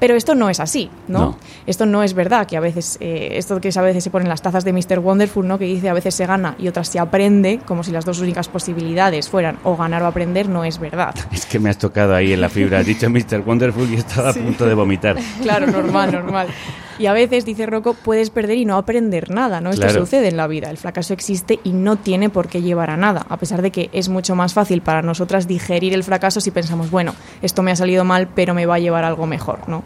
Pero 0.01 0.15
esto 0.17 0.35
no 0.35 0.51
es 0.51 0.61
así, 0.61 0.91
¿no? 1.09 1.19
No. 1.19 1.39
Esto 1.67 1.87
no 1.87 2.03
es 2.03 2.15
verdad, 2.15 2.47
que 2.47 2.57
a 2.57 2.61
veces, 2.61 2.99
eh, 3.01 3.31
esto 3.33 3.61
que 3.61 3.71
a 3.75 3.83
veces 3.83 4.05
se 4.05 4.11
pone 4.11 4.25
en 4.25 4.29
las 4.29 4.43
tazas 4.43 4.65
de 4.65 4.73
Mr. 4.73 4.99
Wonderful, 4.99 5.47
¿no? 5.47 5.59
Que 5.59 5.65
dice 5.65 5.89
a 5.89 5.95
veces 5.95 6.15
se 6.15 6.27
gana 6.27 6.57
y 6.59 6.69
otras 6.69 6.89
se 6.89 6.99
aprende, 6.99 7.61
como 7.65 7.83
si 7.85 7.91
las 7.91 8.05
dos 8.05 8.21
únicas 8.21 8.49
posibilidades 8.49 9.29
fueran 9.29 9.59
o 9.65 9.77
ganar 9.77 10.03
o 10.03 10.07
aprender, 10.07 10.49
no 10.49 10.65
es 10.65 10.79
verdad. 10.79 11.15
Es 11.33 11.47
que 11.47 11.59
me 11.59 11.71
has 11.71 11.79
tocado 11.79 12.15
ahí 12.15 12.33
en 12.33 12.41
la 12.41 12.49
fibra. 12.49 12.79
Has 12.79 12.87
dicho 12.87 13.09
Mr. 13.11 13.41
Wonderful 13.45 13.91
y 13.91 13.97
estaba 13.97 14.31
a 14.31 14.35
punto 14.35 14.67
de 14.67 14.75
vomitar. 14.75 15.17
Claro, 15.43 15.67
normal, 15.67 16.13
normal. 16.13 16.47
Y 16.99 17.07
a 17.07 17.13
veces, 17.13 17.45
dice 17.45 17.67
Rocco, 17.67 17.95
puedes 17.95 18.31
perder 18.31 18.59
y 18.59 18.65
no 18.65 18.77
aprender 18.77 19.31
nada, 19.31 19.61
¿no? 19.61 19.71
Esto 19.71 19.83
Claro. 19.87 20.01
sucede 20.01 20.29
en 20.29 20.37
la 20.37 20.47
vida. 20.47 20.71
El 20.71 20.77
fracaso 20.79 21.13
existe 21.13 21.59
y 21.65 21.73
no 21.73 21.97
tiene 21.97 22.31
por 22.31 22.49
qué 22.49 22.63
llevar 22.63 22.91
a 22.91 22.97
nada, 22.97 23.27
a 23.29 23.37
pesar 23.37 23.63
de 23.63 23.71
que 23.71 23.91
es 23.93 24.09
mucho 24.09 24.35
más 24.37 24.55
fácil 24.55 24.81
para 24.83 25.03
nosotras 25.03 25.47
digerir 25.49 25.93
el 25.95 26.05
fracaso 26.05 26.41
si 26.41 26.51
pensamos, 26.51 26.91
bueno, 26.91 27.15
esto 27.43 27.63
me 27.63 27.73
ha 27.73 27.77
salido 27.77 28.05
mal, 28.05 28.29
pero 28.35 28.55
me 28.55 28.67
va 28.67 28.77
a 28.77 28.79
llevar 28.79 29.05
a 29.05 29.09
algo 29.09 29.27
mejor, 29.27 29.69
¿no? 29.69 29.83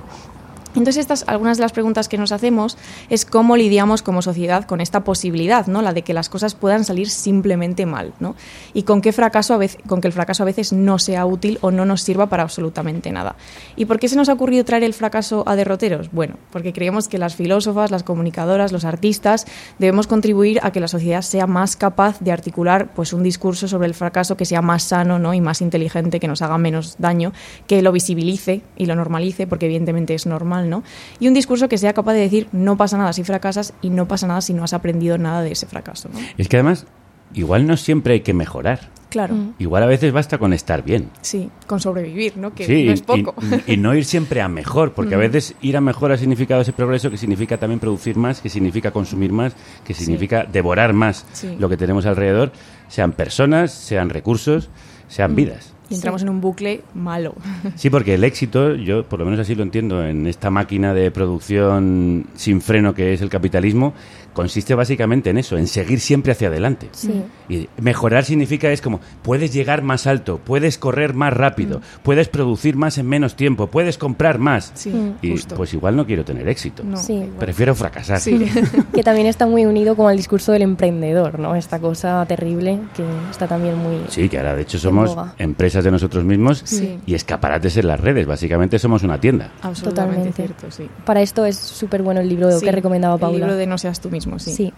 Entonces, 0.78 1.00
estas, 1.00 1.24
algunas 1.26 1.58
de 1.58 1.62
las 1.62 1.72
preguntas 1.72 2.08
que 2.08 2.18
nos 2.18 2.32
hacemos 2.32 2.78
es 3.10 3.24
cómo 3.24 3.56
lidiamos 3.56 4.02
como 4.02 4.22
sociedad 4.22 4.64
con 4.64 4.80
esta 4.80 5.04
posibilidad, 5.04 5.66
¿no? 5.66 5.82
La 5.82 5.92
de 5.92 6.02
que 6.02 6.14
las 6.14 6.28
cosas 6.28 6.54
puedan 6.54 6.84
salir 6.84 7.10
simplemente 7.10 7.86
mal, 7.86 8.14
¿no? 8.20 8.34
Y 8.74 8.84
con 8.84 9.00
qué 9.00 9.12
fracaso 9.12 9.54
a 9.54 9.58
veces, 9.58 9.80
con 9.86 10.00
que 10.00 10.08
el 10.08 10.12
fracaso 10.12 10.42
a 10.42 10.46
veces 10.46 10.72
no 10.72 10.98
sea 10.98 11.26
útil 11.26 11.58
o 11.60 11.70
no 11.70 11.84
nos 11.84 12.02
sirva 12.02 12.28
para 12.28 12.42
absolutamente 12.42 13.12
nada. 13.12 13.36
¿Y 13.76 13.84
por 13.84 13.98
qué 13.98 14.08
se 14.08 14.16
nos 14.16 14.28
ha 14.28 14.32
ocurrido 14.32 14.64
traer 14.64 14.84
el 14.84 14.94
fracaso 14.94 15.44
a 15.46 15.56
derroteros? 15.56 16.10
Bueno, 16.12 16.36
porque 16.50 16.72
creemos 16.72 17.08
que 17.08 17.18
las 17.18 17.34
filósofas, 17.34 17.90
las 17.90 18.02
comunicadoras, 18.02 18.72
los 18.72 18.84
artistas 18.84 19.46
debemos 19.78 20.06
contribuir 20.06 20.60
a 20.62 20.70
que 20.72 20.80
la 20.80 20.88
sociedad 20.88 21.22
sea 21.22 21.46
más 21.46 21.76
capaz 21.76 22.20
de 22.20 22.32
articular 22.32 22.92
pues 22.94 23.12
un 23.12 23.22
discurso 23.22 23.68
sobre 23.68 23.86
el 23.86 23.94
fracaso 23.94 24.36
que 24.36 24.44
sea 24.44 24.62
más 24.62 24.84
sano, 24.84 25.18
¿no? 25.18 25.34
y 25.34 25.40
más 25.40 25.60
inteligente, 25.60 26.20
que 26.20 26.28
nos 26.28 26.42
haga 26.42 26.58
menos 26.58 26.96
daño, 26.98 27.32
que 27.66 27.82
lo 27.82 27.92
visibilice 27.92 28.62
y 28.76 28.86
lo 28.86 28.94
normalice, 28.94 29.46
porque 29.46 29.66
evidentemente 29.66 30.14
es 30.14 30.26
normal, 30.26 30.67
¿no? 30.68 30.82
Y 31.20 31.28
un 31.28 31.34
discurso 31.34 31.68
que 31.68 31.78
sea 31.78 31.92
capaz 31.92 32.12
de 32.14 32.20
decir 32.20 32.48
no 32.52 32.76
pasa 32.76 32.96
nada 32.98 33.12
si 33.12 33.24
fracasas 33.24 33.72
y 33.82 33.90
no 33.90 34.06
pasa 34.06 34.26
nada 34.26 34.40
si 34.40 34.54
no 34.54 34.64
has 34.64 34.72
aprendido 34.72 35.18
nada 35.18 35.42
de 35.42 35.52
ese 35.52 35.66
fracaso, 35.66 36.08
¿no? 36.12 36.18
Es 36.36 36.48
que 36.48 36.56
además, 36.56 36.86
igual 37.34 37.66
no 37.66 37.76
siempre 37.76 38.14
hay 38.14 38.20
que 38.20 38.34
mejorar. 38.34 38.90
Claro. 39.08 39.34
Igual 39.58 39.82
a 39.82 39.86
veces 39.86 40.12
basta 40.12 40.36
con 40.36 40.52
estar 40.52 40.84
bien. 40.84 41.08
Sí, 41.22 41.48
con 41.66 41.80
sobrevivir, 41.80 42.36
¿no? 42.36 42.52
Que 42.54 42.66
Sí, 42.66 42.84
no 42.84 42.92
es 42.92 43.00
y- 43.00 43.02
poco. 43.04 43.34
Y, 43.66 43.72
y 43.72 43.76
no 43.78 43.94
ir 43.94 44.04
siempre 44.04 44.42
a 44.42 44.48
mejor, 44.48 44.92
porque 44.92 45.14
a 45.14 45.18
veces 45.18 45.54
ir 45.62 45.78
a 45.78 45.80
mejor 45.80 46.12
ha 46.12 46.18
significado 46.18 46.60
ese 46.60 46.74
progreso, 46.74 47.10
que 47.10 47.16
significa 47.16 47.56
también 47.56 47.80
producir 47.80 48.16
más, 48.16 48.42
que 48.42 48.50
significa 48.50 48.90
consumir 48.90 49.32
más, 49.32 49.54
que 49.86 49.94
significa 49.94 50.44
devorar 50.44 50.92
más 50.92 51.24
Sí. 51.32 51.56
lo 51.58 51.70
que 51.70 51.78
tenemos 51.78 52.04
alrededor, 52.04 52.52
sean 52.88 53.12
personas, 53.12 53.72
sean 53.72 54.10
recursos, 54.10 54.68
sean 55.08 55.34
vidas. 55.34 55.72
Y 55.90 55.94
entramos 55.94 56.22
en 56.22 56.28
un 56.28 56.40
bucle 56.40 56.82
malo. 56.94 57.34
Sí, 57.76 57.90
porque 57.90 58.14
el 58.14 58.24
éxito, 58.24 58.74
yo 58.74 59.04
por 59.04 59.18
lo 59.18 59.24
menos 59.24 59.40
así 59.40 59.54
lo 59.54 59.62
entiendo, 59.62 60.04
en 60.04 60.26
esta 60.26 60.50
máquina 60.50 60.92
de 60.92 61.10
producción 61.10 62.26
sin 62.34 62.60
freno 62.60 62.94
que 62.94 63.14
es 63.14 63.22
el 63.22 63.30
capitalismo, 63.30 63.94
consiste 64.32 64.74
básicamente 64.74 65.30
en 65.30 65.38
eso, 65.38 65.56
en 65.56 65.66
seguir 65.66 66.00
siempre 66.00 66.32
hacia 66.32 66.48
adelante. 66.48 66.88
Sí. 66.92 67.22
Y 67.48 67.68
mejorar 67.80 68.24
significa 68.24 68.70
es 68.70 68.80
como, 68.80 69.00
puedes 69.22 69.52
llegar 69.52 69.82
más 69.82 70.06
alto, 70.06 70.38
puedes 70.44 70.78
correr 70.78 71.14
más 71.14 71.32
rápido, 71.32 71.80
puedes 72.02 72.28
producir 72.28 72.76
más 72.76 72.98
en 72.98 73.06
menos 73.08 73.34
tiempo, 73.36 73.66
puedes 73.68 73.98
comprar 73.98 74.38
más. 74.38 74.70
Sí, 74.74 74.92
Y 75.22 75.30
justo. 75.32 75.56
pues 75.56 75.74
igual 75.74 75.96
no 75.96 76.06
quiero 76.06 76.24
tener 76.24 76.48
éxito. 76.48 76.84
No, 76.84 76.96
Sí. 76.96 77.24
Prefiero 77.38 77.74
fracasar. 77.74 78.20
Sí. 78.20 78.46
Que 78.94 79.02
también 79.02 79.26
está 79.26 79.46
muy 79.46 79.64
unido 79.66 79.94
con 79.96 80.10
el 80.10 80.16
discurso 80.16 80.52
del 80.52 80.62
emprendedor, 80.62 81.38
¿no? 81.38 81.54
Esta 81.54 81.78
cosa 81.78 82.24
terrible 82.26 82.78
que 82.96 83.04
está 83.30 83.46
también 83.46 83.76
muy... 83.78 83.96
Sí, 84.08 84.28
que 84.28 84.38
ahora 84.38 84.54
de 84.56 84.62
hecho 84.62 84.78
somos 84.78 85.10
boga. 85.14 85.34
empresas 85.38 85.84
de 85.84 85.90
nosotros 85.90 86.24
mismos 86.24 86.62
Sí. 86.64 86.98
y 87.06 87.14
escaparates 87.14 87.76
en 87.76 87.86
las 87.86 88.00
redes. 88.00 88.26
Básicamente 88.26 88.78
somos 88.78 89.02
una 89.02 89.20
tienda. 89.20 89.52
Absolutamente 89.62 90.30
Totalmente. 90.30 90.32
cierto, 90.32 90.70
sí. 90.70 90.88
Para 91.04 91.22
esto 91.22 91.44
es 91.44 91.56
súper 91.56 92.02
bueno 92.02 92.20
el 92.20 92.28
libro 92.28 92.50
Sí, 92.58 92.64
que 92.64 92.72
recomendaba 92.72 93.16
Paula. 93.18 93.36
El 93.36 93.40
libro 93.42 93.56
de 93.56 93.66
No 93.66 93.78
seas 93.78 94.00
tú 94.00 94.10
mismo, 94.10 94.27
sí. 94.38 94.72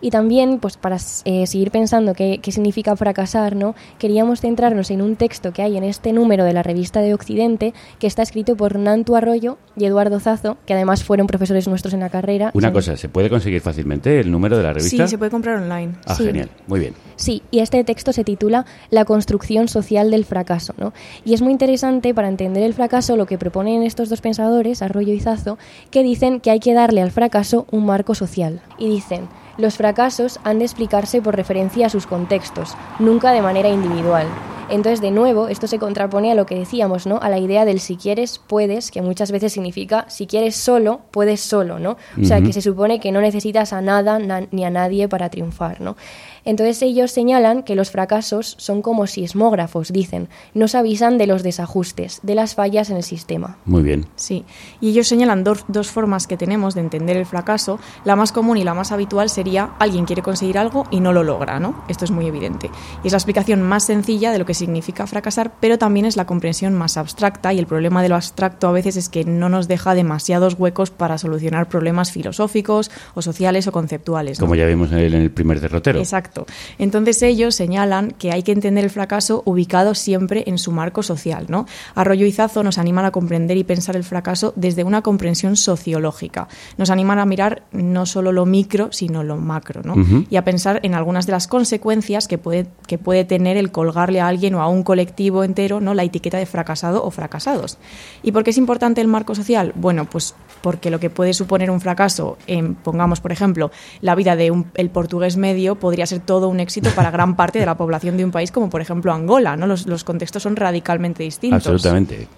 Y 0.00 0.10
también, 0.10 0.58
pues 0.60 0.76
para 0.76 0.96
eh, 1.24 1.46
seguir 1.46 1.70
pensando 1.70 2.14
qué, 2.14 2.38
qué 2.42 2.52
significa 2.52 2.96
fracasar, 2.96 3.54
¿no? 3.56 3.74
queríamos 3.98 4.40
centrarnos 4.40 4.90
en 4.90 5.02
un 5.02 5.16
texto 5.16 5.52
que 5.52 5.62
hay 5.62 5.76
en 5.76 5.84
este 5.84 6.12
número 6.12 6.44
de 6.44 6.52
la 6.52 6.62
revista 6.62 7.00
de 7.00 7.12
Occidente, 7.14 7.74
que 7.98 8.06
está 8.06 8.22
escrito 8.22 8.56
por 8.56 8.78
Nantu 8.78 9.16
Arroyo 9.16 9.58
y 9.76 9.84
Eduardo 9.84 10.20
Zazo, 10.20 10.56
que 10.66 10.74
además 10.74 11.04
fueron 11.04 11.26
profesores 11.26 11.68
nuestros 11.68 11.92
en 11.94 12.00
la 12.00 12.08
carrera. 12.08 12.50
Una 12.54 12.72
cosa, 12.72 12.96
¿se 12.96 13.08
puede 13.08 13.28
conseguir 13.28 13.60
fácilmente 13.60 14.20
el 14.20 14.30
número 14.30 14.56
de 14.56 14.62
la 14.62 14.72
revista? 14.72 15.04
Sí, 15.04 15.10
se 15.10 15.18
puede 15.18 15.30
comprar 15.30 15.56
online. 15.62 15.94
Ah, 16.06 16.14
Sí. 16.14 16.24
genial. 16.24 16.50
Muy 16.66 16.80
bien. 16.80 16.94
Sí, 17.16 17.42
y 17.50 17.58
este 17.58 17.84
texto 17.84 18.12
se 18.12 18.24
titula 18.24 18.64
La 18.90 19.04
construcción 19.04 19.68
social 19.68 20.10
del 20.10 20.24
fracaso. 20.24 20.74
¿no? 20.78 20.92
Y 21.24 21.34
es 21.34 21.42
muy 21.42 21.52
interesante 21.52 22.14
para 22.14 22.28
entender 22.28 22.62
el 22.62 22.72
fracaso 22.74 23.16
lo 23.16 23.26
que 23.26 23.36
proponen 23.38 23.82
estos 23.82 24.08
dos 24.08 24.20
pensadores, 24.20 24.80
Arroyo 24.82 25.12
y 25.12 25.20
Zazo, 25.20 25.58
que 25.90 26.02
dicen 26.02 26.40
que 26.40 26.50
hay 26.50 26.60
que 26.60 26.72
darle 26.74 27.02
al 27.02 27.10
fracaso 27.10 27.66
un 27.70 27.84
marco 27.86 28.14
social. 28.14 28.60
Y 28.78 28.88
dicen, 28.88 29.28
los 29.60 29.76
fracasos 29.76 30.40
han 30.44 30.58
de 30.58 30.64
explicarse 30.64 31.22
por 31.22 31.36
referencia 31.36 31.86
a 31.86 31.90
sus 31.90 32.06
contextos, 32.06 32.74
nunca 32.98 33.32
de 33.32 33.42
manera 33.42 33.68
individual. 33.68 34.26
Entonces, 34.68 35.00
de 35.00 35.10
nuevo, 35.10 35.48
esto 35.48 35.66
se 35.66 35.80
contrapone 35.80 36.30
a 36.30 36.36
lo 36.36 36.46
que 36.46 36.54
decíamos, 36.54 37.04
¿no? 37.04 37.18
A 37.20 37.28
la 37.28 37.38
idea 37.38 37.64
del 37.64 37.80
si 37.80 37.96
quieres, 37.96 38.38
puedes, 38.38 38.92
que 38.92 39.02
muchas 39.02 39.32
veces 39.32 39.52
significa 39.52 40.04
si 40.08 40.28
quieres 40.28 40.54
solo, 40.54 41.00
puedes 41.10 41.40
solo, 41.40 41.80
¿no? 41.80 41.96
O 42.20 42.24
sea, 42.24 42.40
que 42.40 42.52
se 42.52 42.62
supone 42.62 43.00
que 43.00 43.10
no 43.10 43.20
necesitas 43.20 43.72
a 43.72 43.80
nada 43.80 44.20
na- 44.20 44.46
ni 44.52 44.64
a 44.64 44.70
nadie 44.70 45.08
para 45.08 45.28
triunfar, 45.28 45.80
¿no? 45.80 45.96
Entonces 46.44 46.82
ellos 46.82 47.10
señalan 47.10 47.62
que 47.62 47.74
los 47.74 47.90
fracasos 47.90 48.54
son 48.58 48.82
como 48.82 49.06
sismógrafos, 49.06 49.92
dicen, 49.92 50.28
nos 50.54 50.74
avisan 50.74 51.18
de 51.18 51.26
los 51.26 51.42
desajustes, 51.42 52.20
de 52.22 52.34
las 52.34 52.54
fallas 52.54 52.90
en 52.90 52.96
el 52.96 53.02
sistema. 53.02 53.58
Muy 53.64 53.82
bien. 53.82 54.06
Sí, 54.16 54.44
y 54.80 54.90
ellos 54.90 55.08
señalan 55.08 55.44
dos, 55.44 55.64
dos 55.68 55.90
formas 55.90 56.26
que 56.26 56.36
tenemos 56.36 56.74
de 56.74 56.80
entender 56.80 57.16
el 57.16 57.26
fracaso. 57.26 57.78
La 58.04 58.16
más 58.16 58.32
común 58.32 58.56
y 58.56 58.64
la 58.64 58.74
más 58.74 58.92
habitual 58.92 59.28
sería 59.28 59.70
alguien 59.78 60.04
quiere 60.04 60.22
conseguir 60.22 60.58
algo 60.58 60.86
y 60.90 61.00
no 61.00 61.12
lo 61.12 61.22
logra, 61.22 61.60
¿no? 61.60 61.84
Esto 61.88 62.04
es 62.04 62.10
muy 62.10 62.26
evidente. 62.26 62.70
Y 63.02 63.08
es 63.08 63.12
la 63.12 63.18
explicación 63.18 63.62
más 63.62 63.84
sencilla 63.84 64.32
de 64.32 64.38
lo 64.38 64.46
que 64.46 64.54
significa 64.54 65.06
fracasar, 65.06 65.52
pero 65.60 65.78
también 65.78 66.06
es 66.06 66.16
la 66.16 66.26
comprensión 66.26 66.74
más 66.74 66.96
abstracta 66.96 67.52
y 67.52 67.58
el 67.58 67.66
problema 67.66 68.02
de 68.02 68.08
lo 68.08 68.16
abstracto 68.16 68.68
a 68.68 68.72
veces 68.72 68.96
es 68.96 69.08
que 69.08 69.24
no 69.24 69.48
nos 69.48 69.68
deja 69.68 69.94
demasiados 69.94 70.54
huecos 70.58 70.90
para 70.90 71.18
solucionar 71.18 71.68
problemas 71.68 72.12
filosóficos 72.12 72.90
o 73.14 73.22
sociales 73.22 73.66
o 73.66 73.72
conceptuales. 73.72 74.38
¿no? 74.38 74.46
Como 74.46 74.54
ya 74.54 74.66
vimos 74.66 74.92
en 74.92 74.98
el, 74.98 75.14
en 75.14 75.22
el 75.22 75.30
primer 75.30 75.60
derrotero. 75.60 75.98
Exacto. 75.98 76.29
Entonces 76.78 77.22
ellos 77.22 77.54
señalan 77.54 78.10
que 78.12 78.32
hay 78.32 78.42
que 78.42 78.52
entender 78.52 78.84
el 78.84 78.90
fracaso 78.90 79.42
ubicado 79.44 79.94
siempre 79.94 80.44
en 80.46 80.58
su 80.58 80.72
marco 80.72 81.02
social, 81.02 81.46
¿no? 81.48 81.66
Arroyo 81.94 82.26
y 82.26 82.32
Zazo 82.32 82.62
nos 82.62 82.78
animan 82.78 83.04
a 83.04 83.10
comprender 83.10 83.56
y 83.56 83.64
pensar 83.64 83.96
el 83.96 84.04
fracaso 84.04 84.52
desde 84.56 84.84
una 84.84 85.02
comprensión 85.02 85.56
sociológica. 85.56 86.48
Nos 86.76 86.90
animan 86.90 87.18
a 87.18 87.26
mirar 87.26 87.62
no 87.72 88.06
solo 88.06 88.32
lo 88.32 88.46
micro, 88.46 88.92
sino 88.92 89.22
lo 89.22 89.36
macro, 89.36 89.82
¿no? 89.84 89.94
Y 90.30 90.36
a 90.36 90.44
pensar 90.44 90.80
en 90.82 90.94
algunas 90.94 91.26
de 91.26 91.32
las 91.32 91.46
consecuencias 91.48 92.28
que 92.28 92.38
puede, 92.38 92.66
que 92.86 92.98
puede 92.98 93.24
tener 93.24 93.56
el 93.56 93.70
colgarle 93.70 94.20
a 94.20 94.28
alguien 94.28 94.54
o 94.54 94.62
a 94.62 94.68
un 94.68 94.82
colectivo 94.82 95.44
entero, 95.44 95.80
¿no? 95.80 95.94
La 95.94 96.04
etiqueta 96.04 96.38
de 96.38 96.46
fracasado 96.46 97.04
o 97.04 97.10
fracasados. 97.10 97.78
¿Y 98.22 98.32
por 98.32 98.44
qué 98.44 98.50
es 98.50 98.58
importante 98.58 99.00
el 99.00 99.08
marco 99.08 99.34
social? 99.34 99.72
Bueno, 99.76 100.04
pues 100.08 100.34
porque 100.62 100.90
lo 100.90 101.00
que 101.00 101.08
puede 101.10 101.32
suponer 101.32 101.70
un 101.70 101.80
fracaso, 101.80 102.36
en, 102.46 102.74
pongamos 102.74 103.20
por 103.20 103.32
ejemplo, 103.32 103.70
la 104.02 104.14
vida 104.14 104.36
de 104.36 104.50
un- 104.50 104.70
el 104.74 104.90
portugués 104.90 105.36
medio, 105.36 105.76
podría 105.76 106.06
ser 106.06 106.19
todo 106.20 106.48
un 106.48 106.60
éxito 106.60 106.90
para 106.90 107.10
gran 107.16 107.36
parte 107.36 107.58
de 107.58 107.66
la 107.66 107.76
población 107.76 108.16
de 108.16 108.24
un 108.24 108.30
país 108.30 108.52
como 108.52 108.70
por 108.70 108.80
ejemplo 108.80 109.12
Angola, 109.12 109.56
¿no? 109.56 109.66
Los, 109.66 109.86
los 109.86 110.04
contextos 110.04 110.42
son 110.42 110.56
radicalmente 110.56 111.22
distintos. 111.22 111.66
Absolutamente. 111.66 112.28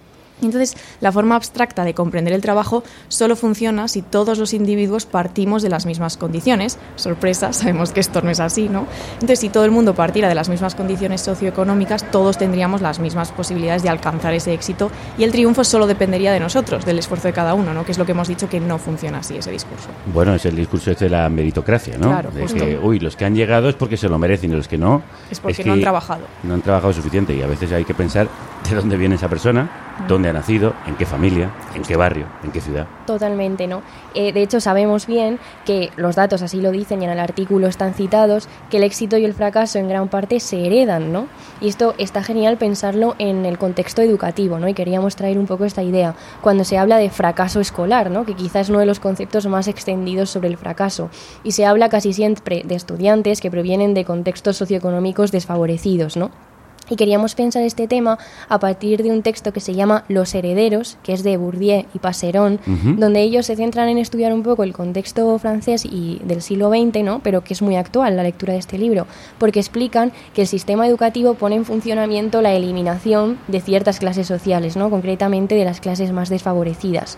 Entonces, 0.42 0.76
la 1.00 1.12
forma 1.12 1.36
abstracta 1.36 1.84
de 1.84 1.94
comprender 1.94 2.34
el 2.34 2.40
trabajo 2.40 2.82
solo 3.08 3.36
funciona 3.36 3.88
si 3.88 4.02
todos 4.02 4.38
los 4.38 4.52
individuos 4.54 5.06
partimos 5.06 5.62
de 5.62 5.68
las 5.68 5.86
mismas 5.86 6.16
condiciones. 6.16 6.78
Sorpresa, 6.96 7.52
sabemos 7.52 7.92
que 7.92 8.00
esto 8.00 8.22
no 8.22 8.30
es 8.30 8.40
así, 8.40 8.68
¿no? 8.68 8.86
Entonces, 9.14 9.40
si 9.40 9.48
todo 9.48 9.64
el 9.64 9.70
mundo 9.70 9.94
partiera 9.94 10.28
de 10.28 10.34
las 10.34 10.48
mismas 10.48 10.74
condiciones 10.74 11.20
socioeconómicas, 11.20 12.10
todos 12.10 12.38
tendríamos 12.38 12.80
las 12.80 12.98
mismas 12.98 13.32
posibilidades 13.32 13.82
de 13.82 13.88
alcanzar 13.88 14.34
ese 14.34 14.52
éxito 14.52 14.90
y 15.16 15.24
el 15.24 15.32
triunfo 15.32 15.64
solo 15.64 15.86
dependería 15.86 16.32
de 16.32 16.40
nosotros, 16.40 16.84
del 16.84 16.98
esfuerzo 16.98 17.28
de 17.28 17.34
cada 17.34 17.54
uno, 17.54 17.72
¿no? 17.72 17.84
Que 17.84 17.92
es 17.92 17.98
lo 17.98 18.04
que 18.04 18.12
hemos 18.12 18.28
dicho 18.28 18.48
que 18.48 18.60
no 18.60 18.78
funciona 18.78 19.18
así 19.18 19.36
ese 19.36 19.50
discurso. 19.50 19.88
Bueno, 20.12 20.34
es 20.34 20.44
el 20.46 20.56
discurso 20.56 20.90
este 20.90 21.04
de 21.04 21.10
la 21.10 21.28
meritocracia, 21.28 21.96
¿no? 21.98 22.08
Claro, 22.08 22.30
de 22.30 22.46
que, 22.46 22.78
uy, 22.82 22.98
los 22.98 23.16
que 23.16 23.24
han 23.24 23.34
llegado 23.34 23.68
es 23.68 23.74
porque 23.76 23.96
se 23.96 24.08
lo 24.08 24.18
merecen 24.18 24.52
y 24.52 24.56
los 24.56 24.68
que 24.68 24.78
no... 24.78 25.02
Es 25.30 25.40
porque 25.40 25.62
que 25.62 25.64
no 25.64 25.74
han 25.74 25.80
trabajado. 25.80 26.22
No 26.42 26.54
han 26.54 26.62
trabajado 26.62 26.92
suficiente 26.92 27.34
y 27.34 27.42
a 27.42 27.46
veces 27.46 27.72
hay 27.72 27.84
que 27.84 27.94
pensar 27.94 28.28
de 28.68 28.76
dónde 28.76 28.96
viene 28.96 29.14
esa 29.14 29.28
persona, 29.28 29.68
dónde 30.08 30.31
nacido, 30.32 30.74
en 30.86 30.96
qué 30.96 31.06
familia, 31.06 31.50
en 31.74 31.82
qué 31.82 31.96
barrio, 31.96 32.26
en 32.42 32.50
qué 32.50 32.60
ciudad. 32.60 32.86
Totalmente, 33.06 33.66
¿no? 33.66 33.82
Eh, 34.14 34.32
de 34.32 34.42
hecho, 34.42 34.60
sabemos 34.60 35.06
bien 35.06 35.38
que 35.64 35.90
los 35.96 36.16
datos 36.16 36.42
así 36.42 36.60
lo 36.60 36.70
dicen 36.70 37.02
y 37.02 37.04
en 37.04 37.10
el 37.10 37.18
artículo 37.18 37.66
están 37.66 37.94
citados, 37.94 38.48
que 38.70 38.78
el 38.78 38.84
éxito 38.84 39.16
y 39.16 39.24
el 39.24 39.34
fracaso 39.34 39.78
en 39.78 39.88
gran 39.88 40.08
parte 40.08 40.40
se 40.40 40.66
heredan, 40.66 41.12
¿no? 41.12 41.26
Y 41.60 41.68
esto 41.68 41.94
está 41.98 42.22
genial 42.22 42.56
pensarlo 42.56 43.14
en 43.18 43.44
el 43.46 43.58
contexto 43.58 44.02
educativo, 44.02 44.58
¿no? 44.58 44.68
Y 44.68 44.74
queríamos 44.74 45.16
traer 45.16 45.38
un 45.38 45.46
poco 45.46 45.64
esta 45.64 45.82
idea 45.82 46.14
cuando 46.40 46.64
se 46.64 46.78
habla 46.78 46.96
de 46.96 47.10
fracaso 47.10 47.60
escolar, 47.60 48.10
¿no? 48.10 48.24
Que 48.24 48.34
quizás 48.34 48.62
es 48.62 48.68
uno 48.68 48.78
de 48.78 48.86
los 48.86 49.00
conceptos 49.00 49.46
más 49.46 49.68
extendidos 49.68 50.30
sobre 50.30 50.48
el 50.48 50.56
fracaso. 50.56 51.10
Y 51.42 51.52
se 51.52 51.66
habla 51.66 51.88
casi 51.88 52.12
siempre 52.12 52.62
de 52.64 52.74
estudiantes 52.74 53.40
que 53.40 53.50
provienen 53.50 53.94
de 53.94 54.04
contextos 54.04 54.56
socioeconómicos 54.56 55.32
desfavorecidos, 55.32 56.16
¿no? 56.16 56.30
Y 56.90 56.96
queríamos 56.96 57.34
pensar 57.34 57.62
este 57.62 57.86
tema 57.88 58.18
a 58.48 58.58
partir 58.58 59.02
de 59.02 59.10
un 59.10 59.22
texto 59.22 59.52
que 59.52 59.60
se 59.60 59.74
llama 59.74 60.04
Los 60.08 60.34
herederos, 60.34 60.98
que 61.02 61.12
es 61.12 61.22
de 61.22 61.36
Bourdieu 61.36 61.84
y 61.94 61.98
Passeron, 61.98 62.60
Ujú. 62.66 62.96
donde 62.98 63.22
ellos 63.22 63.46
se 63.46 63.56
centran 63.56 63.88
en 63.88 63.98
estudiar 63.98 64.32
un 64.32 64.42
poco 64.42 64.62
el 64.64 64.72
contexto 64.72 65.38
francés 65.38 65.84
y 65.84 66.20
del 66.24 66.42
siglo 66.42 66.70
XX, 66.70 67.02
¿no? 67.04 67.20
pero 67.22 67.42
que 67.42 67.54
es 67.54 67.62
muy 67.62 67.76
actual 67.76 68.16
la 68.16 68.22
lectura 68.24 68.52
de 68.52 68.58
este 68.58 68.78
libro, 68.78 69.06
porque 69.38 69.60
explican 69.60 70.12
que 70.34 70.42
el 70.42 70.48
sistema 70.48 70.86
educativo 70.86 71.34
pone 71.34 71.56
en 71.56 71.64
funcionamiento 71.64 72.42
la 72.42 72.52
eliminación 72.52 73.38
de 73.48 73.60
ciertas 73.60 73.98
clases 73.98 74.26
sociales, 74.26 74.76
¿no? 74.76 74.90
concretamente 74.90 75.54
de 75.54 75.64
las 75.64 75.80
clases 75.80 76.12
más 76.12 76.28
desfavorecidas. 76.28 77.16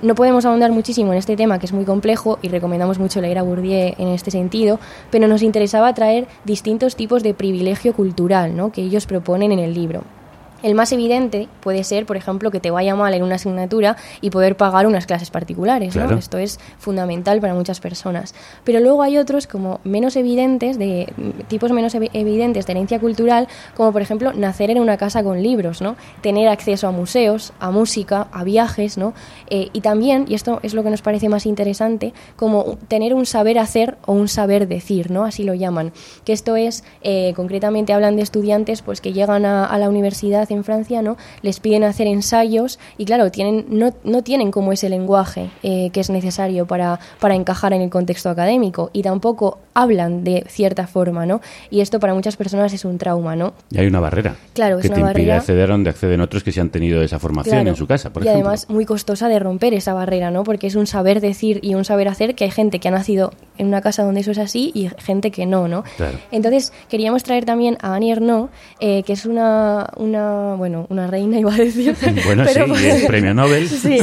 No 0.00 0.14
podemos 0.14 0.44
ahondar 0.44 0.70
muchísimo 0.70 1.12
en 1.12 1.18
este 1.18 1.36
tema 1.36 1.58
que 1.58 1.66
es 1.66 1.72
muy 1.72 1.84
complejo 1.84 2.38
y 2.40 2.48
recomendamos 2.48 3.00
mucho 3.00 3.20
leer 3.20 3.38
a 3.38 3.42
Bourdieu 3.42 3.94
en 3.98 4.08
este 4.08 4.30
sentido, 4.30 4.78
pero 5.10 5.26
nos 5.26 5.42
interesaba 5.42 5.92
traer 5.92 6.28
distintos 6.44 6.94
tipos 6.94 7.24
de 7.24 7.34
privilegio 7.34 7.92
cultural 7.92 8.56
¿no? 8.56 8.70
que 8.70 8.82
ellos 8.82 9.06
proponen 9.06 9.50
en 9.50 9.58
el 9.58 9.74
libro. 9.74 10.04
El 10.62 10.74
más 10.74 10.90
evidente 10.92 11.48
puede 11.60 11.84
ser, 11.84 12.04
por 12.04 12.16
ejemplo, 12.16 12.50
que 12.50 12.58
te 12.58 12.70
vaya 12.70 12.94
mal 12.96 13.14
en 13.14 13.22
una 13.22 13.36
asignatura 13.36 13.96
y 14.20 14.30
poder 14.30 14.56
pagar 14.56 14.86
unas 14.86 15.06
clases 15.06 15.30
particulares. 15.30 15.94
Esto 16.18 16.38
es 16.38 16.58
fundamental 16.78 17.40
para 17.40 17.54
muchas 17.54 17.78
personas. 17.80 18.34
Pero 18.64 18.80
luego 18.80 19.02
hay 19.02 19.18
otros 19.18 19.46
como 19.46 19.80
menos 19.84 20.16
evidentes, 20.16 20.78
de 20.78 21.12
tipos 21.46 21.70
menos 21.70 21.94
evi- 21.94 22.10
evidentes 22.12 22.66
de 22.66 22.72
herencia 22.72 22.98
cultural, 22.98 23.46
como 23.76 23.92
por 23.92 24.02
ejemplo 24.02 24.32
nacer 24.32 24.70
en 24.70 24.80
una 24.80 24.96
casa 24.96 25.22
con 25.22 25.42
libros, 25.42 25.80
¿no? 25.80 25.94
tener 26.22 26.48
acceso 26.48 26.88
a 26.88 26.90
museos, 26.90 27.52
a 27.60 27.70
música, 27.70 28.26
a 28.32 28.42
viajes, 28.42 28.98
¿no? 28.98 29.14
Eh, 29.50 29.68
y 29.72 29.80
también, 29.80 30.24
y 30.28 30.34
esto 30.34 30.58
es 30.62 30.74
lo 30.74 30.82
que 30.82 30.90
nos 30.90 31.02
parece 31.02 31.28
más 31.28 31.46
interesante, 31.46 32.12
como 32.36 32.78
tener 32.88 33.14
un 33.14 33.26
saber 33.26 33.58
hacer 33.58 33.96
o 34.06 34.12
un 34.12 34.26
saber 34.28 34.66
decir, 34.66 35.10
¿no? 35.10 35.24
así 35.24 35.44
lo 35.44 35.54
llaman. 35.54 35.92
Que 36.24 36.32
esto 36.32 36.56
es, 36.56 36.82
eh, 37.02 37.32
concretamente 37.36 37.92
hablan 37.92 38.16
de 38.16 38.22
estudiantes 38.22 38.82
pues 38.82 39.00
que 39.00 39.12
llegan 39.12 39.44
a, 39.44 39.64
a 39.64 39.78
la 39.78 39.88
universidad 39.88 40.47
en 40.54 40.64
Francia, 40.64 41.02
¿no? 41.02 41.16
les 41.42 41.60
piden 41.60 41.84
hacer 41.84 42.06
ensayos 42.06 42.78
y 42.96 43.04
claro, 43.04 43.30
tienen, 43.30 43.66
no, 43.68 43.92
no 44.04 44.22
tienen 44.22 44.50
como 44.50 44.72
ese 44.72 44.88
lenguaje 44.88 45.50
eh, 45.62 45.90
que 45.92 46.00
es 46.00 46.10
necesario 46.10 46.66
para, 46.66 46.98
para 47.20 47.34
encajar 47.34 47.72
en 47.72 47.82
el 47.82 47.90
contexto 47.90 48.30
académico 48.30 48.90
y 48.92 49.02
tampoco 49.02 49.58
hablan 49.74 50.24
de 50.24 50.44
cierta 50.48 50.86
forma, 50.86 51.24
¿no? 51.26 51.40
Y 51.70 51.80
esto 51.80 52.00
para 52.00 52.14
muchas 52.14 52.36
personas 52.36 52.72
es 52.72 52.84
un 52.84 52.98
trauma, 52.98 53.36
¿no? 53.36 53.52
Y 53.70 53.78
hay 53.78 53.86
una 53.86 54.00
barrera 54.00 54.36
Claro, 54.54 54.76
es 54.78 54.82
que 54.82 54.88
una 54.88 54.94
te 54.96 55.00
impide 55.02 55.12
barrera. 55.26 55.36
acceder 55.38 55.68
a 55.68 55.72
donde 55.72 55.90
acceden 55.90 56.20
otros 56.20 56.42
que 56.42 56.50
se 56.52 56.60
han 56.60 56.70
tenido 56.70 57.00
esa 57.02 57.18
formación 57.18 57.54
Claro. 57.56 57.70
en 57.70 57.76
su 57.76 57.86
casa, 57.86 58.12
por 58.12 58.24
y 58.24 58.26
ejemplo. 58.28 58.48
además 58.48 58.68
muy 58.68 58.84
costosa 58.84 59.28
de 59.28 59.38
romper 59.38 59.74
esa 59.74 59.94
barrera, 59.94 60.30
¿no? 60.30 60.42
Porque 60.44 60.66
es 60.66 60.74
un 60.74 60.86
saber 60.86 61.20
decir 61.20 61.60
y 61.62 61.74
un 61.74 61.84
saber 61.84 62.08
hacer 62.08 62.34
que 62.34 62.44
hay 62.44 62.50
gente 62.50 62.80
que 62.80 62.88
ha 62.88 62.90
nacido 62.90 63.32
en 63.58 63.66
una 63.66 63.80
casa 63.80 64.02
donde 64.04 64.20
eso 64.20 64.30
es 64.30 64.38
así 64.38 64.70
y 64.74 64.88
gente 64.98 65.30
que 65.30 65.46
no, 65.46 65.68
¿no? 65.68 65.84
Claro. 65.96 66.18
Entonces 66.30 66.72
queríamos 66.88 67.22
traer 67.22 67.44
también 67.44 67.76
a 67.82 67.94
Annie 67.94 68.12
Ernaux, 68.12 68.50
eh, 68.80 69.02
que 69.02 69.12
es 69.12 69.26
una, 69.26 69.88
una, 69.96 70.54
bueno, 70.54 70.86
una 70.88 71.06
reina 71.06 71.38
iba 71.38 71.52
a 71.52 71.56
decir. 71.56 71.94
Bueno, 72.24 72.44
pero- 72.46 72.66
sí, 72.76 72.84
y 72.84 72.86
es 72.86 73.04
premio 73.06 73.34
Nobel. 73.34 73.68
Sí, 73.78 73.98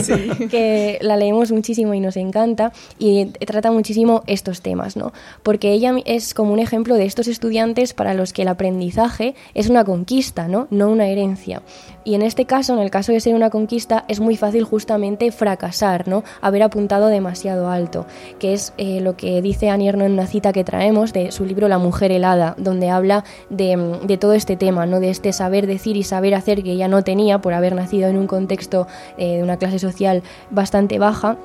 que 0.50 0.97
la 1.01 1.15
leemos 1.17 1.51
muchísimo 1.51 1.93
y 1.93 2.00
nos 2.00 2.17
encanta 2.17 2.71
y 3.00 3.25
trata 3.25 3.71
muchísimo 3.71 4.24
estos 4.27 4.62
temas, 4.62 4.95
¿no? 4.97 5.13
Porque 5.43 5.71
ella 5.71 5.93
es 6.05 6.33
como 6.33 6.53
un 6.53 6.59
ejemplo 6.59 6.95
de 6.95 7.05
estos 7.05 7.27
estudiantes 7.27 7.93
para 7.93 8.13
los 8.13 8.33
que 8.33 8.43
el 8.43 8.47
aprendizaje 8.47 9.35
es 9.53 9.69
una 9.69 9.83
conquista, 9.85 10.47
¿no? 10.47 10.67
No 10.69 10.89
una 10.89 11.07
herencia. 11.07 11.62
Y 12.05 12.13
en 12.13 12.21
este 12.21 12.45
caso, 12.45 12.74
en 12.74 12.79
el 12.79 12.91
caso 12.91 13.12
de 13.12 13.19
ser 13.19 13.33
una 13.33 13.50
conquista, 13.50 14.05
es 14.07 14.19
muy 14.19 14.38
fácil 14.38 14.63
justamente 14.63 15.31
fracasar, 15.31 16.07
¿no? 16.07 16.24
Haber 16.39 16.62
apuntado 16.62 17.07
demasiado 17.07 17.69
alto, 17.69 18.05
que 18.38 18.53
es 18.53 18.74
eh, 18.77 19.01
lo 19.01 19.17
que 19.17 19.41
dice 19.41 19.71
Annie 19.71 19.89
Ernaux 19.89 20.05
en 20.05 20.13
una 20.13 20.27
cita 20.27 20.53
que 20.53 20.63
traemos 20.63 21.13
de 21.13 21.31
su 21.31 21.45
libro 21.45 21.67
La 21.67 21.79
mujer 21.79 22.12
helada, 22.12 22.53
donde 22.59 22.91
habla 22.91 23.24
de, 23.50 23.75
mm, 23.75 24.05
de 24.05 24.17
todo 24.17 24.33
este 24.33 24.55
tema, 24.55 24.85
¿no? 24.85 25.00
De 25.00 25.09
este 25.09 25.33
saber 25.33 25.65
decir 25.65 25.97
y 25.97 26.03
saber 26.03 26.35
hacer 26.35 26.62
que 26.62 26.74
ella 26.74 26.88
no 26.88 27.03
tenía 27.03 27.41
por 27.41 27.53
haber 27.53 27.74
nacido 27.74 28.07
en 28.07 28.17
un 28.17 28.27
contexto 28.27 28.85
eh, 29.17 29.38
de 29.38 29.43
una 29.43 29.57
clase 29.57 29.79
social 29.79 30.21
bastante 30.51 31.00
baja 31.00 31.39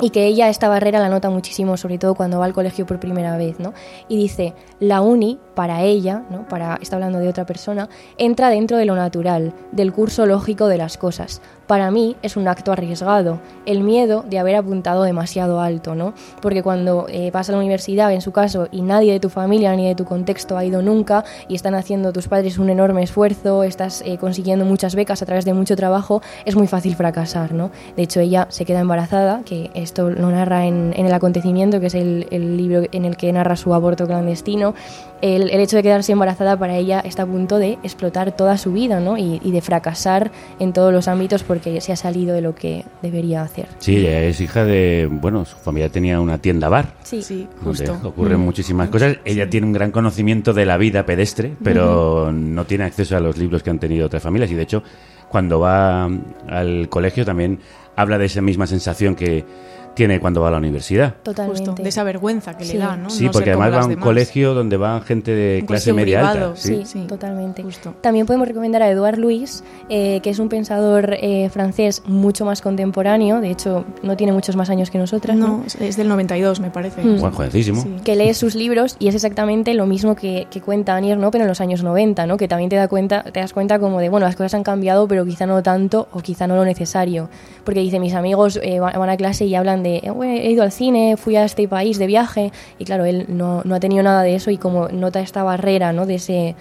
y 0.00 0.10
que 0.10 0.26
ella 0.26 0.48
esta 0.48 0.68
barrera 0.68 0.98
la 0.98 1.08
nota 1.08 1.30
muchísimo, 1.30 1.76
sobre 1.76 1.98
todo 1.98 2.14
cuando 2.14 2.38
va 2.38 2.46
al 2.46 2.52
colegio 2.52 2.84
por 2.86 2.98
primera 2.98 3.36
vez, 3.36 3.60
¿no? 3.60 3.72
Y 4.08 4.16
dice, 4.16 4.54
la 4.80 5.00
uni, 5.00 5.38
para 5.54 5.82
ella, 5.82 6.22
¿no? 6.30 6.46
Para, 6.48 6.78
está 6.80 6.96
hablando 6.96 7.18
de 7.18 7.28
otra 7.28 7.46
persona, 7.46 7.88
entra 8.18 8.48
dentro 8.50 8.76
de 8.76 8.84
lo 8.84 8.96
natural, 8.96 9.52
del 9.72 9.92
curso 9.92 10.26
lógico 10.26 10.68
de 10.68 10.78
las 10.78 10.98
cosas. 10.98 11.40
Para 11.66 11.90
mí 11.90 12.16
es 12.20 12.36
un 12.36 12.46
acto 12.46 12.72
arriesgado, 12.72 13.40
el 13.64 13.82
miedo 13.82 14.22
de 14.28 14.38
haber 14.38 14.56
apuntado 14.56 15.02
demasiado 15.02 15.60
alto, 15.60 15.94
¿no? 15.94 16.12
Porque 16.42 16.62
cuando 16.62 17.06
eh, 17.08 17.30
vas 17.30 17.48
a 17.48 17.52
la 17.52 17.58
universidad, 17.58 18.12
en 18.12 18.20
su 18.20 18.32
caso, 18.32 18.68
y 18.70 18.82
nadie 18.82 19.12
de 19.12 19.20
tu 19.20 19.30
familia 19.30 19.74
ni 19.74 19.88
de 19.88 19.94
tu 19.94 20.04
contexto 20.04 20.58
ha 20.58 20.64
ido 20.64 20.82
nunca, 20.82 21.24
y 21.48 21.54
están 21.54 21.74
haciendo 21.74 22.12
tus 22.12 22.28
padres 22.28 22.58
un 22.58 22.68
enorme 22.68 23.02
esfuerzo, 23.02 23.62
estás 23.62 24.02
eh, 24.04 24.18
consiguiendo 24.18 24.66
muchas 24.66 24.94
becas 24.94 25.22
a 25.22 25.26
través 25.26 25.46
de 25.46 25.54
mucho 25.54 25.74
trabajo, 25.74 26.20
es 26.44 26.54
muy 26.54 26.66
fácil 26.66 26.96
fracasar, 26.96 27.52
¿no? 27.52 27.70
De 27.96 28.02
hecho, 28.02 28.20
ella 28.20 28.46
se 28.50 28.66
queda 28.66 28.80
embarazada, 28.80 29.40
que 29.46 29.70
esto 29.74 30.10
lo 30.10 30.30
narra 30.30 30.66
en, 30.66 30.92
en 30.96 31.06
El 31.06 31.14
acontecimiento, 31.14 31.80
que 31.80 31.86
es 31.86 31.94
el, 31.94 32.26
el 32.30 32.58
libro 32.58 32.82
en 32.92 33.06
el 33.06 33.16
que 33.16 33.32
narra 33.32 33.56
su 33.56 33.72
aborto 33.72 34.06
clandestino, 34.06 34.74
el, 35.44 35.50
el, 35.50 35.60
hecho 35.60 35.76
de 35.76 35.82
quedarse 35.82 36.12
embarazada 36.12 36.56
para 36.58 36.76
ella 36.76 37.00
está 37.00 37.22
a 37.22 37.26
punto 37.26 37.58
de 37.58 37.78
explotar 37.82 38.36
toda 38.36 38.58
su 38.58 38.72
vida 38.72 39.00
¿no? 39.00 39.16
y, 39.18 39.40
y, 39.42 39.52
de 39.52 39.60
fracasar 39.60 40.30
en 40.58 40.72
todos 40.72 40.92
los 40.92 41.08
ámbitos 41.08 41.42
porque 41.42 41.80
se 41.80 41.92
ha 41.92 41.96
salido 41.96 42.34
de 42.34 42.40
lo 42.40 42.54
que 42.54 42.84
debería 43.02 43.42
hacer. 43.42 43.66
Sí, 43.78 43.98
ella 43.98 44.22
es 44.22 44.40
hija 44.40 44.64
de, 44.64 45.08
bueno, 45.10 45.44
su 45.44 45.56
familia 45.56 45.88
tenía 45.88 46.20
una 46.20 46.38
tienda 46.38 46.68
bar. 46.68 46.94
Sí, 47.02 47.22
sí 47.22 47.46
justo. 47.62 47.98
ocurren 48.02 48.40
mm. 48.40 48.44
muchísimas 48.44 48.88
cosas. 48.88 49.18
Ella 49.24 49.44
sí. 49.44 49.50
tiene 49.50 49.66
un 49.66 49.72
gran 49.72 49.90
conocimiento 49.90 50.52
de 50.52 50.66
la 50.66 50.76
vida 50.76 51.06
pedestre, 51.06 51.54
pero 51.62 52.30
mm 52.32 52.54
no 52.54 52.64
tiene 52.64 52.84
acceso 52.84 53.16
a 53.16 53.20
los 53.20 53.36
libros 53.36 53.62
que 53.62 53.70
han 53.70 53.78
tenido 53.78 54.06
otras 54.06 54.22
familias 54.22 54.50
y 54.50 54.54
de 54.54 54.62
hecho 54.62 54.82
cuando 55.28 55.60
va 55.60 56.08
al 56.48 56.88
colegio 56.88 57.24
también 57.24 57.58
habla 57.96 58.18
de 58.18 58.26
esa 58.26 58.40
misma 58.40 58.66
sensación 58.66 59.14
que 59.14 59.44
tiene 59.94 60.20
cuando 60.20 60.40
va 60.40 60.48
a 60.48 60.50
la 60.52 60.58
universidad. 60.58 61.14
Totalmente. 61.22 61.64
Justo, 61.66 61.82
de 61.82 61.88
esa 61.88 62.04
vergüenza 62.04 62.56
que 62.56 62.64
sí. 62.64 62.74
le 62.74 62.80
da, 62.80 62.96
¿no? 62.96 63.10
Sí, 63.10 63.26
no 63.26 63.32
porque 63.32 63.50
además 63.50 63.72
va 63.72 63.80
a 63.80 63.84
un 63.84 63.90
demás. 63.90 64.04
colegio 64.04 64.54
donde 64.54 64.76
va 64.76 65.00
gente 65.00 65.32
de 65.32 65.60
un 65.60 65.66
clase 65.66 65.92
media 65.92 66.18
privado, 66.18 66.46
alta. 66.48 66.60
Sí, 66.60 66.76
sí, 66.76 66.84
sí 66.84 67.06
totalmente. 67.06 67.62
Justo. 67.62 67.94
También 68.00 68.26
podemos 68.26 68.48
recomendar 68.48 68.82
a 68.82 68.90
Eduard 68.90 69.18
Luis, 69.18 69.62
eh, 69.88 70.20
que 70.22 70.30
es 70.30 70.38
un 70.38 70.48
pensador 70.48 71.16
eh, 71.20 71.48
francés 71.50 72.02
mucho 72.06 72.44
más 72.44 72.60
contemporáneo, 72.60 73.40
de 73.40 73.50
hecho 73.50 73.84
no 74.02 74.16
tiene 74.16 74.32
muchos 74.32 74.56
más 74.56 74.70
años 74.70 74.90
que 74.90 74.98
nosotras. 74.98 75.36
No, 75.36 75.58
¿no? 75.58 75.64
es 75.80 75.96
del 75.96 76.08
92 76.08 76.60
me 76.60 76.70
parece. 76.70 77.02
Mm. 77.02 77.18
Juan 77.18 77.32
jovencísimo. 77.32 77.82
Sí. 77.82 77.96
Que 78.04 78.16
lee 78.16 78.34
sus 78.34 78.54
libros 78.54 78.96
y 78.98 79.08
es 79.08 79.14
exactamente 79.14 79.74
lo 79.74 79.86
mismo 79.86 80.14
que, 80.16 80.46
que 80.50 80.60
cuenta 80.60 80.96
Anier, 80.96 81.18
¿no? 81.18 81.30
pero 81.30 81.44
en 81.44 81.48
los 81.48 81.60
años 81.60 81.82
90, 81.82 82.26
¿no? 82.26 82.36
que 82.36 82.48
también 82.48 82.70
te, 82.70 82.76
da 82.76 82.88
cuenta, 82.88 83.22
te 83.22 83.40
das 83.40 83.52
cuenta 83.52 83.78
como 83.78 84.00
de, 84.00 84.08
bueno, 84.08 84.26
las 84.26 84.36
cosas 84.36 84.54
han 84.54 84.64
cambiado, 84.64 85.06
pero 85.06 85.24
quizá 85.24 85.46
no 85.46 85.62
tanto 85.62 86.08
o 86.12 86.20
quizá 86.20 86.46
no 86.46 86.56
lo 86.56 86.64
necesario. 86.64 87.28
Porque 87.64 87.80
dice, 87.80 88.00
mis 88.00 88.14
amigos 88.14 88.58
eh, 88.62 88.80
van 88.80 89.08
a 89.08 89.16
clase 89.16 89.44
y 89.46 89.54
hablan 89.54 89.82
de, 89.84 90.02
he 90.22 90.50
ido 90.50 90.64
al 90.64 90.72
cine, 90.72 91.16
fui 91.16 91.36
a 91.36 91.44
este 91.44 91.68
país 91.68 91.98
de 91.98 92.08
viaje 92.08 92.50
y 92.78 92.84
claro, 92.84 93.04
él 93.04 93.26
no, 93.28 93.62
no 93.64 93.76
ha 93.76 93.80
tenido 93.80 94.02
nada 94.02 94.22
de 94.22 94.34
eso 94.34 94.50
y 94.50 94.58
como 94.58 94.88
nota 94.88 95.20
esta 95.20 95.44
barrera 95.44 95.92
¿no? 95.92 96.06
de 96.06 96.16
ese 96.16 96.56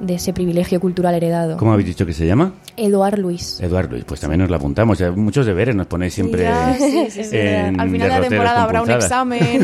de 0.00 0.14
ese 0.14 0.32
privilegio 0.32 0.80
cultural 0.80 1.14
heredado. 1.14 1.56
¿Cómo 1.56 1.72
habéis 1.72 1.88
dicho 1.88 2.06
que 2.06 2.12
se 2.12 2.26
llama? 2.26 2.52
Eduard 2.76 3.18
Luis. 3.18 3.60
Eduard 3.60 3.90
Luis, 3.90 4.04
pues 4.04 4.20
también 4.20 4.40
nos 4.40 4.50
lo 4.50 4.56
apuntamos. 4.56 5.02
Muchos 5.16 5.46
deberes 5.46 5.74
nos 5.74 5.86
ponéis 5.86 6.14
siempre. 6.14 6.48
Sí, 6.78 7.10
sí, 7.10 7.24
sí, 7.24 7.36
en 7.36 7.80
Al 7.80 7.90
final 7.90 8.08
de 8.08 8.20
la 8.20 8.28
temporada 8.28 8.62
habrá 8.62 8.82
un 8.82 8.90
examen. 8.90 9.42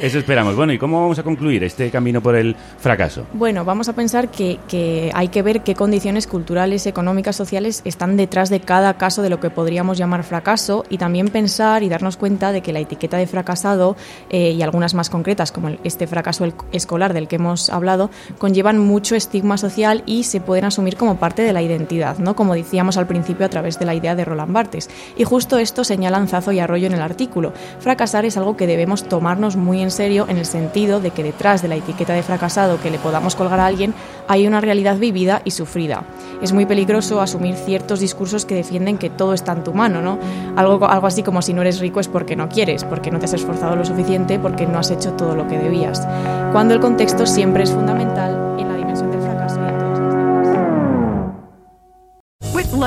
Eso 0.00 0.18
esperamos. 0.18 0.56
Bueno, 0.56 0.72
¿y 0.72 0.78
cómo 0.78 1.00
vamos 1.00 1.18
a 1.18 1.22
concluir 1.22 1.62
este 1.64 1.90
camino 1.90 2.20
por 2.20 2.34
el 2.34 2.56
fracaso? 2.78 3.26
Bueno, 3.32 3.64
vamos 3.64 3.88
a 3.88 3.92
pensar 3.94 4.30
que, 4.30 4.58
que 4.68 5.10
hay 5.14 5.28
que 5.28 5.42
ver 5.42 5.62
qué 5.62 5.74
condiciones 5.74 6.26
culturales, 6.26 6.86
económicas, 6.86 7.36
sociales 7.36 7.82
están 7.84 8.16
detrás 8.16 8.50
de 8.50 8.60
cada 8.60 8.94
caso 8.94 9.22
de 9.22 9.30
lo 9.30 9.40
que 9.40 9.50
podríamos 9.50 9.98
llamar 9.98 10.24
fracaso 10.24 10.84
y 10.88 10.98
también 10.98 11.28
pensar 11.28 11.82
y 11.82 11.88
darnos 11.88 12.16
cuenta 12.16 12.52
de 12.52 12.60
que 12.60 12.72
la 12.72 12.80
etiqueta 12.80 13.16
de 13.16 13.26
fracasado 13.26 13.96
eh, 14.30 14.50
y 14.50 14.62
algunas 14.62 14.94
más 14.94 15.10
concretas, 15.10 15.52
como 15.52 15.70
este 15.84 16.06
fracaso 16.06 16.46
escolar 16.72 17.14
del 17.14 17.28
que 17.28 17.36
hemos 17.36 17.70
hablado, 17.70 18.10
conllevan 18.38 18.78
mucho 18.78 19.14
estigma 19.20 19.56
social 19.56 20.02
y 20.06 20.24
se 20.24 20.40
pueden 20.40 20.64
asumir 20.64 20.96
como 20.96 21.16
parte 21.16 21.42
de 21.42 21.52
la 21.52 21.62
identidad, 21.62 22.18
¿no? 22.18 22.34
como 22.34 22.54
decíamos 22.54 22.96
al 22.96 23.06
principio 23.06 23.46
a 23.46 23.48
través 23.48 23.78
de 23.78 23.84
la 23.84 23.94
idea 23.94 24.16
de 24.16 24.24
Roland 24.24 24.52
Barthes. 24.52 24.90
Y 25.16 25.24
justo 25.24 25.58
esto 25.58 25.84
señalan 25.84 26.26
Zazo 26.26 26.50
y 26.52 26.58
Arroyo 26.58 26.86
en 26.86 26.94
el 26.94 27.02
artículo. 27.02 27.52
Fracasar 27.78 28.24
es 28.24 28.36
algo 28.36 28.56
que 28.56 28.66
debemos 28.66 29.04
tomarnos 29.04 29.56
muy 29.56 29.80
en 29.80 29.90
serio 29.90 30.26
en 30.28 30.38
el 30.38 30.46
sentido 30.46 31.00
de 31.00 31.10
que 31.10 31.22
detrás 31.22 31.62
de 31.62 31.68
la 31.68 31.76
etiqueta 31.76 32.14
de 32.14 32.22
fracasado 32.22 32.80
que 32.80 32.90
le 32.90 32.98
podamos 32.98 33.36
colgar 33.36 33.60
a 33.60 33.66
alguien 33.66 33.94
hay 34.26 34.46
una 34.46 34.60
realidad 34.60 34.96
vivida 34.96 35.42
y 35.44 35.50
sufrida. 35.50 36.04
Es 36.42 36.52
muy 36.52 36.66
peligroso 36.66 37.20
asumir 37.20 37.54
ciertos 37.54 38.00
discursos 38.00 38.46
que 38.46 38.54
defienden 38.54 38.96
que 38.98 39.10
todo 39.10 39.34
está 39.34 39.52
en 39.52 39.64
tu 39.64 39.74
mano, 39.74 40.00
¿no? 40.00 40.18
Algo, 40.56 40.86
algo 40.86 41.06
así 41.06 41.22
como 41.22 41.42
si 41.42 41.52
no 41.52 41.60
eres 41.60 41.80
rico 41.80 42.00
es 42.00 42.08
porque 42.08 42.36
no 42.36 42.48
quieres, 42.48 42.84
porque 42.84 43.10
no 43.10 43.18
te 43.18 43.26
has 43.26 43.34
esforzado 43.34 43.76
lo 43.76 43.84
suficiente, 43.84 44.38
porque 44.38 44.66
no 44.66 44.78
has 44.78 44.90
hecho 44.90 45.12
todo 45.12 45.34
lo 45.34 45.46
que 45.46 45.58
debías. 45.58 46.06
Cuando 46.52 46.74
el 46.74 46.80
contexto 46.80 47.26
siempre 47.26 47.64
es 47.64 47.70
fundamental 47.70 48.49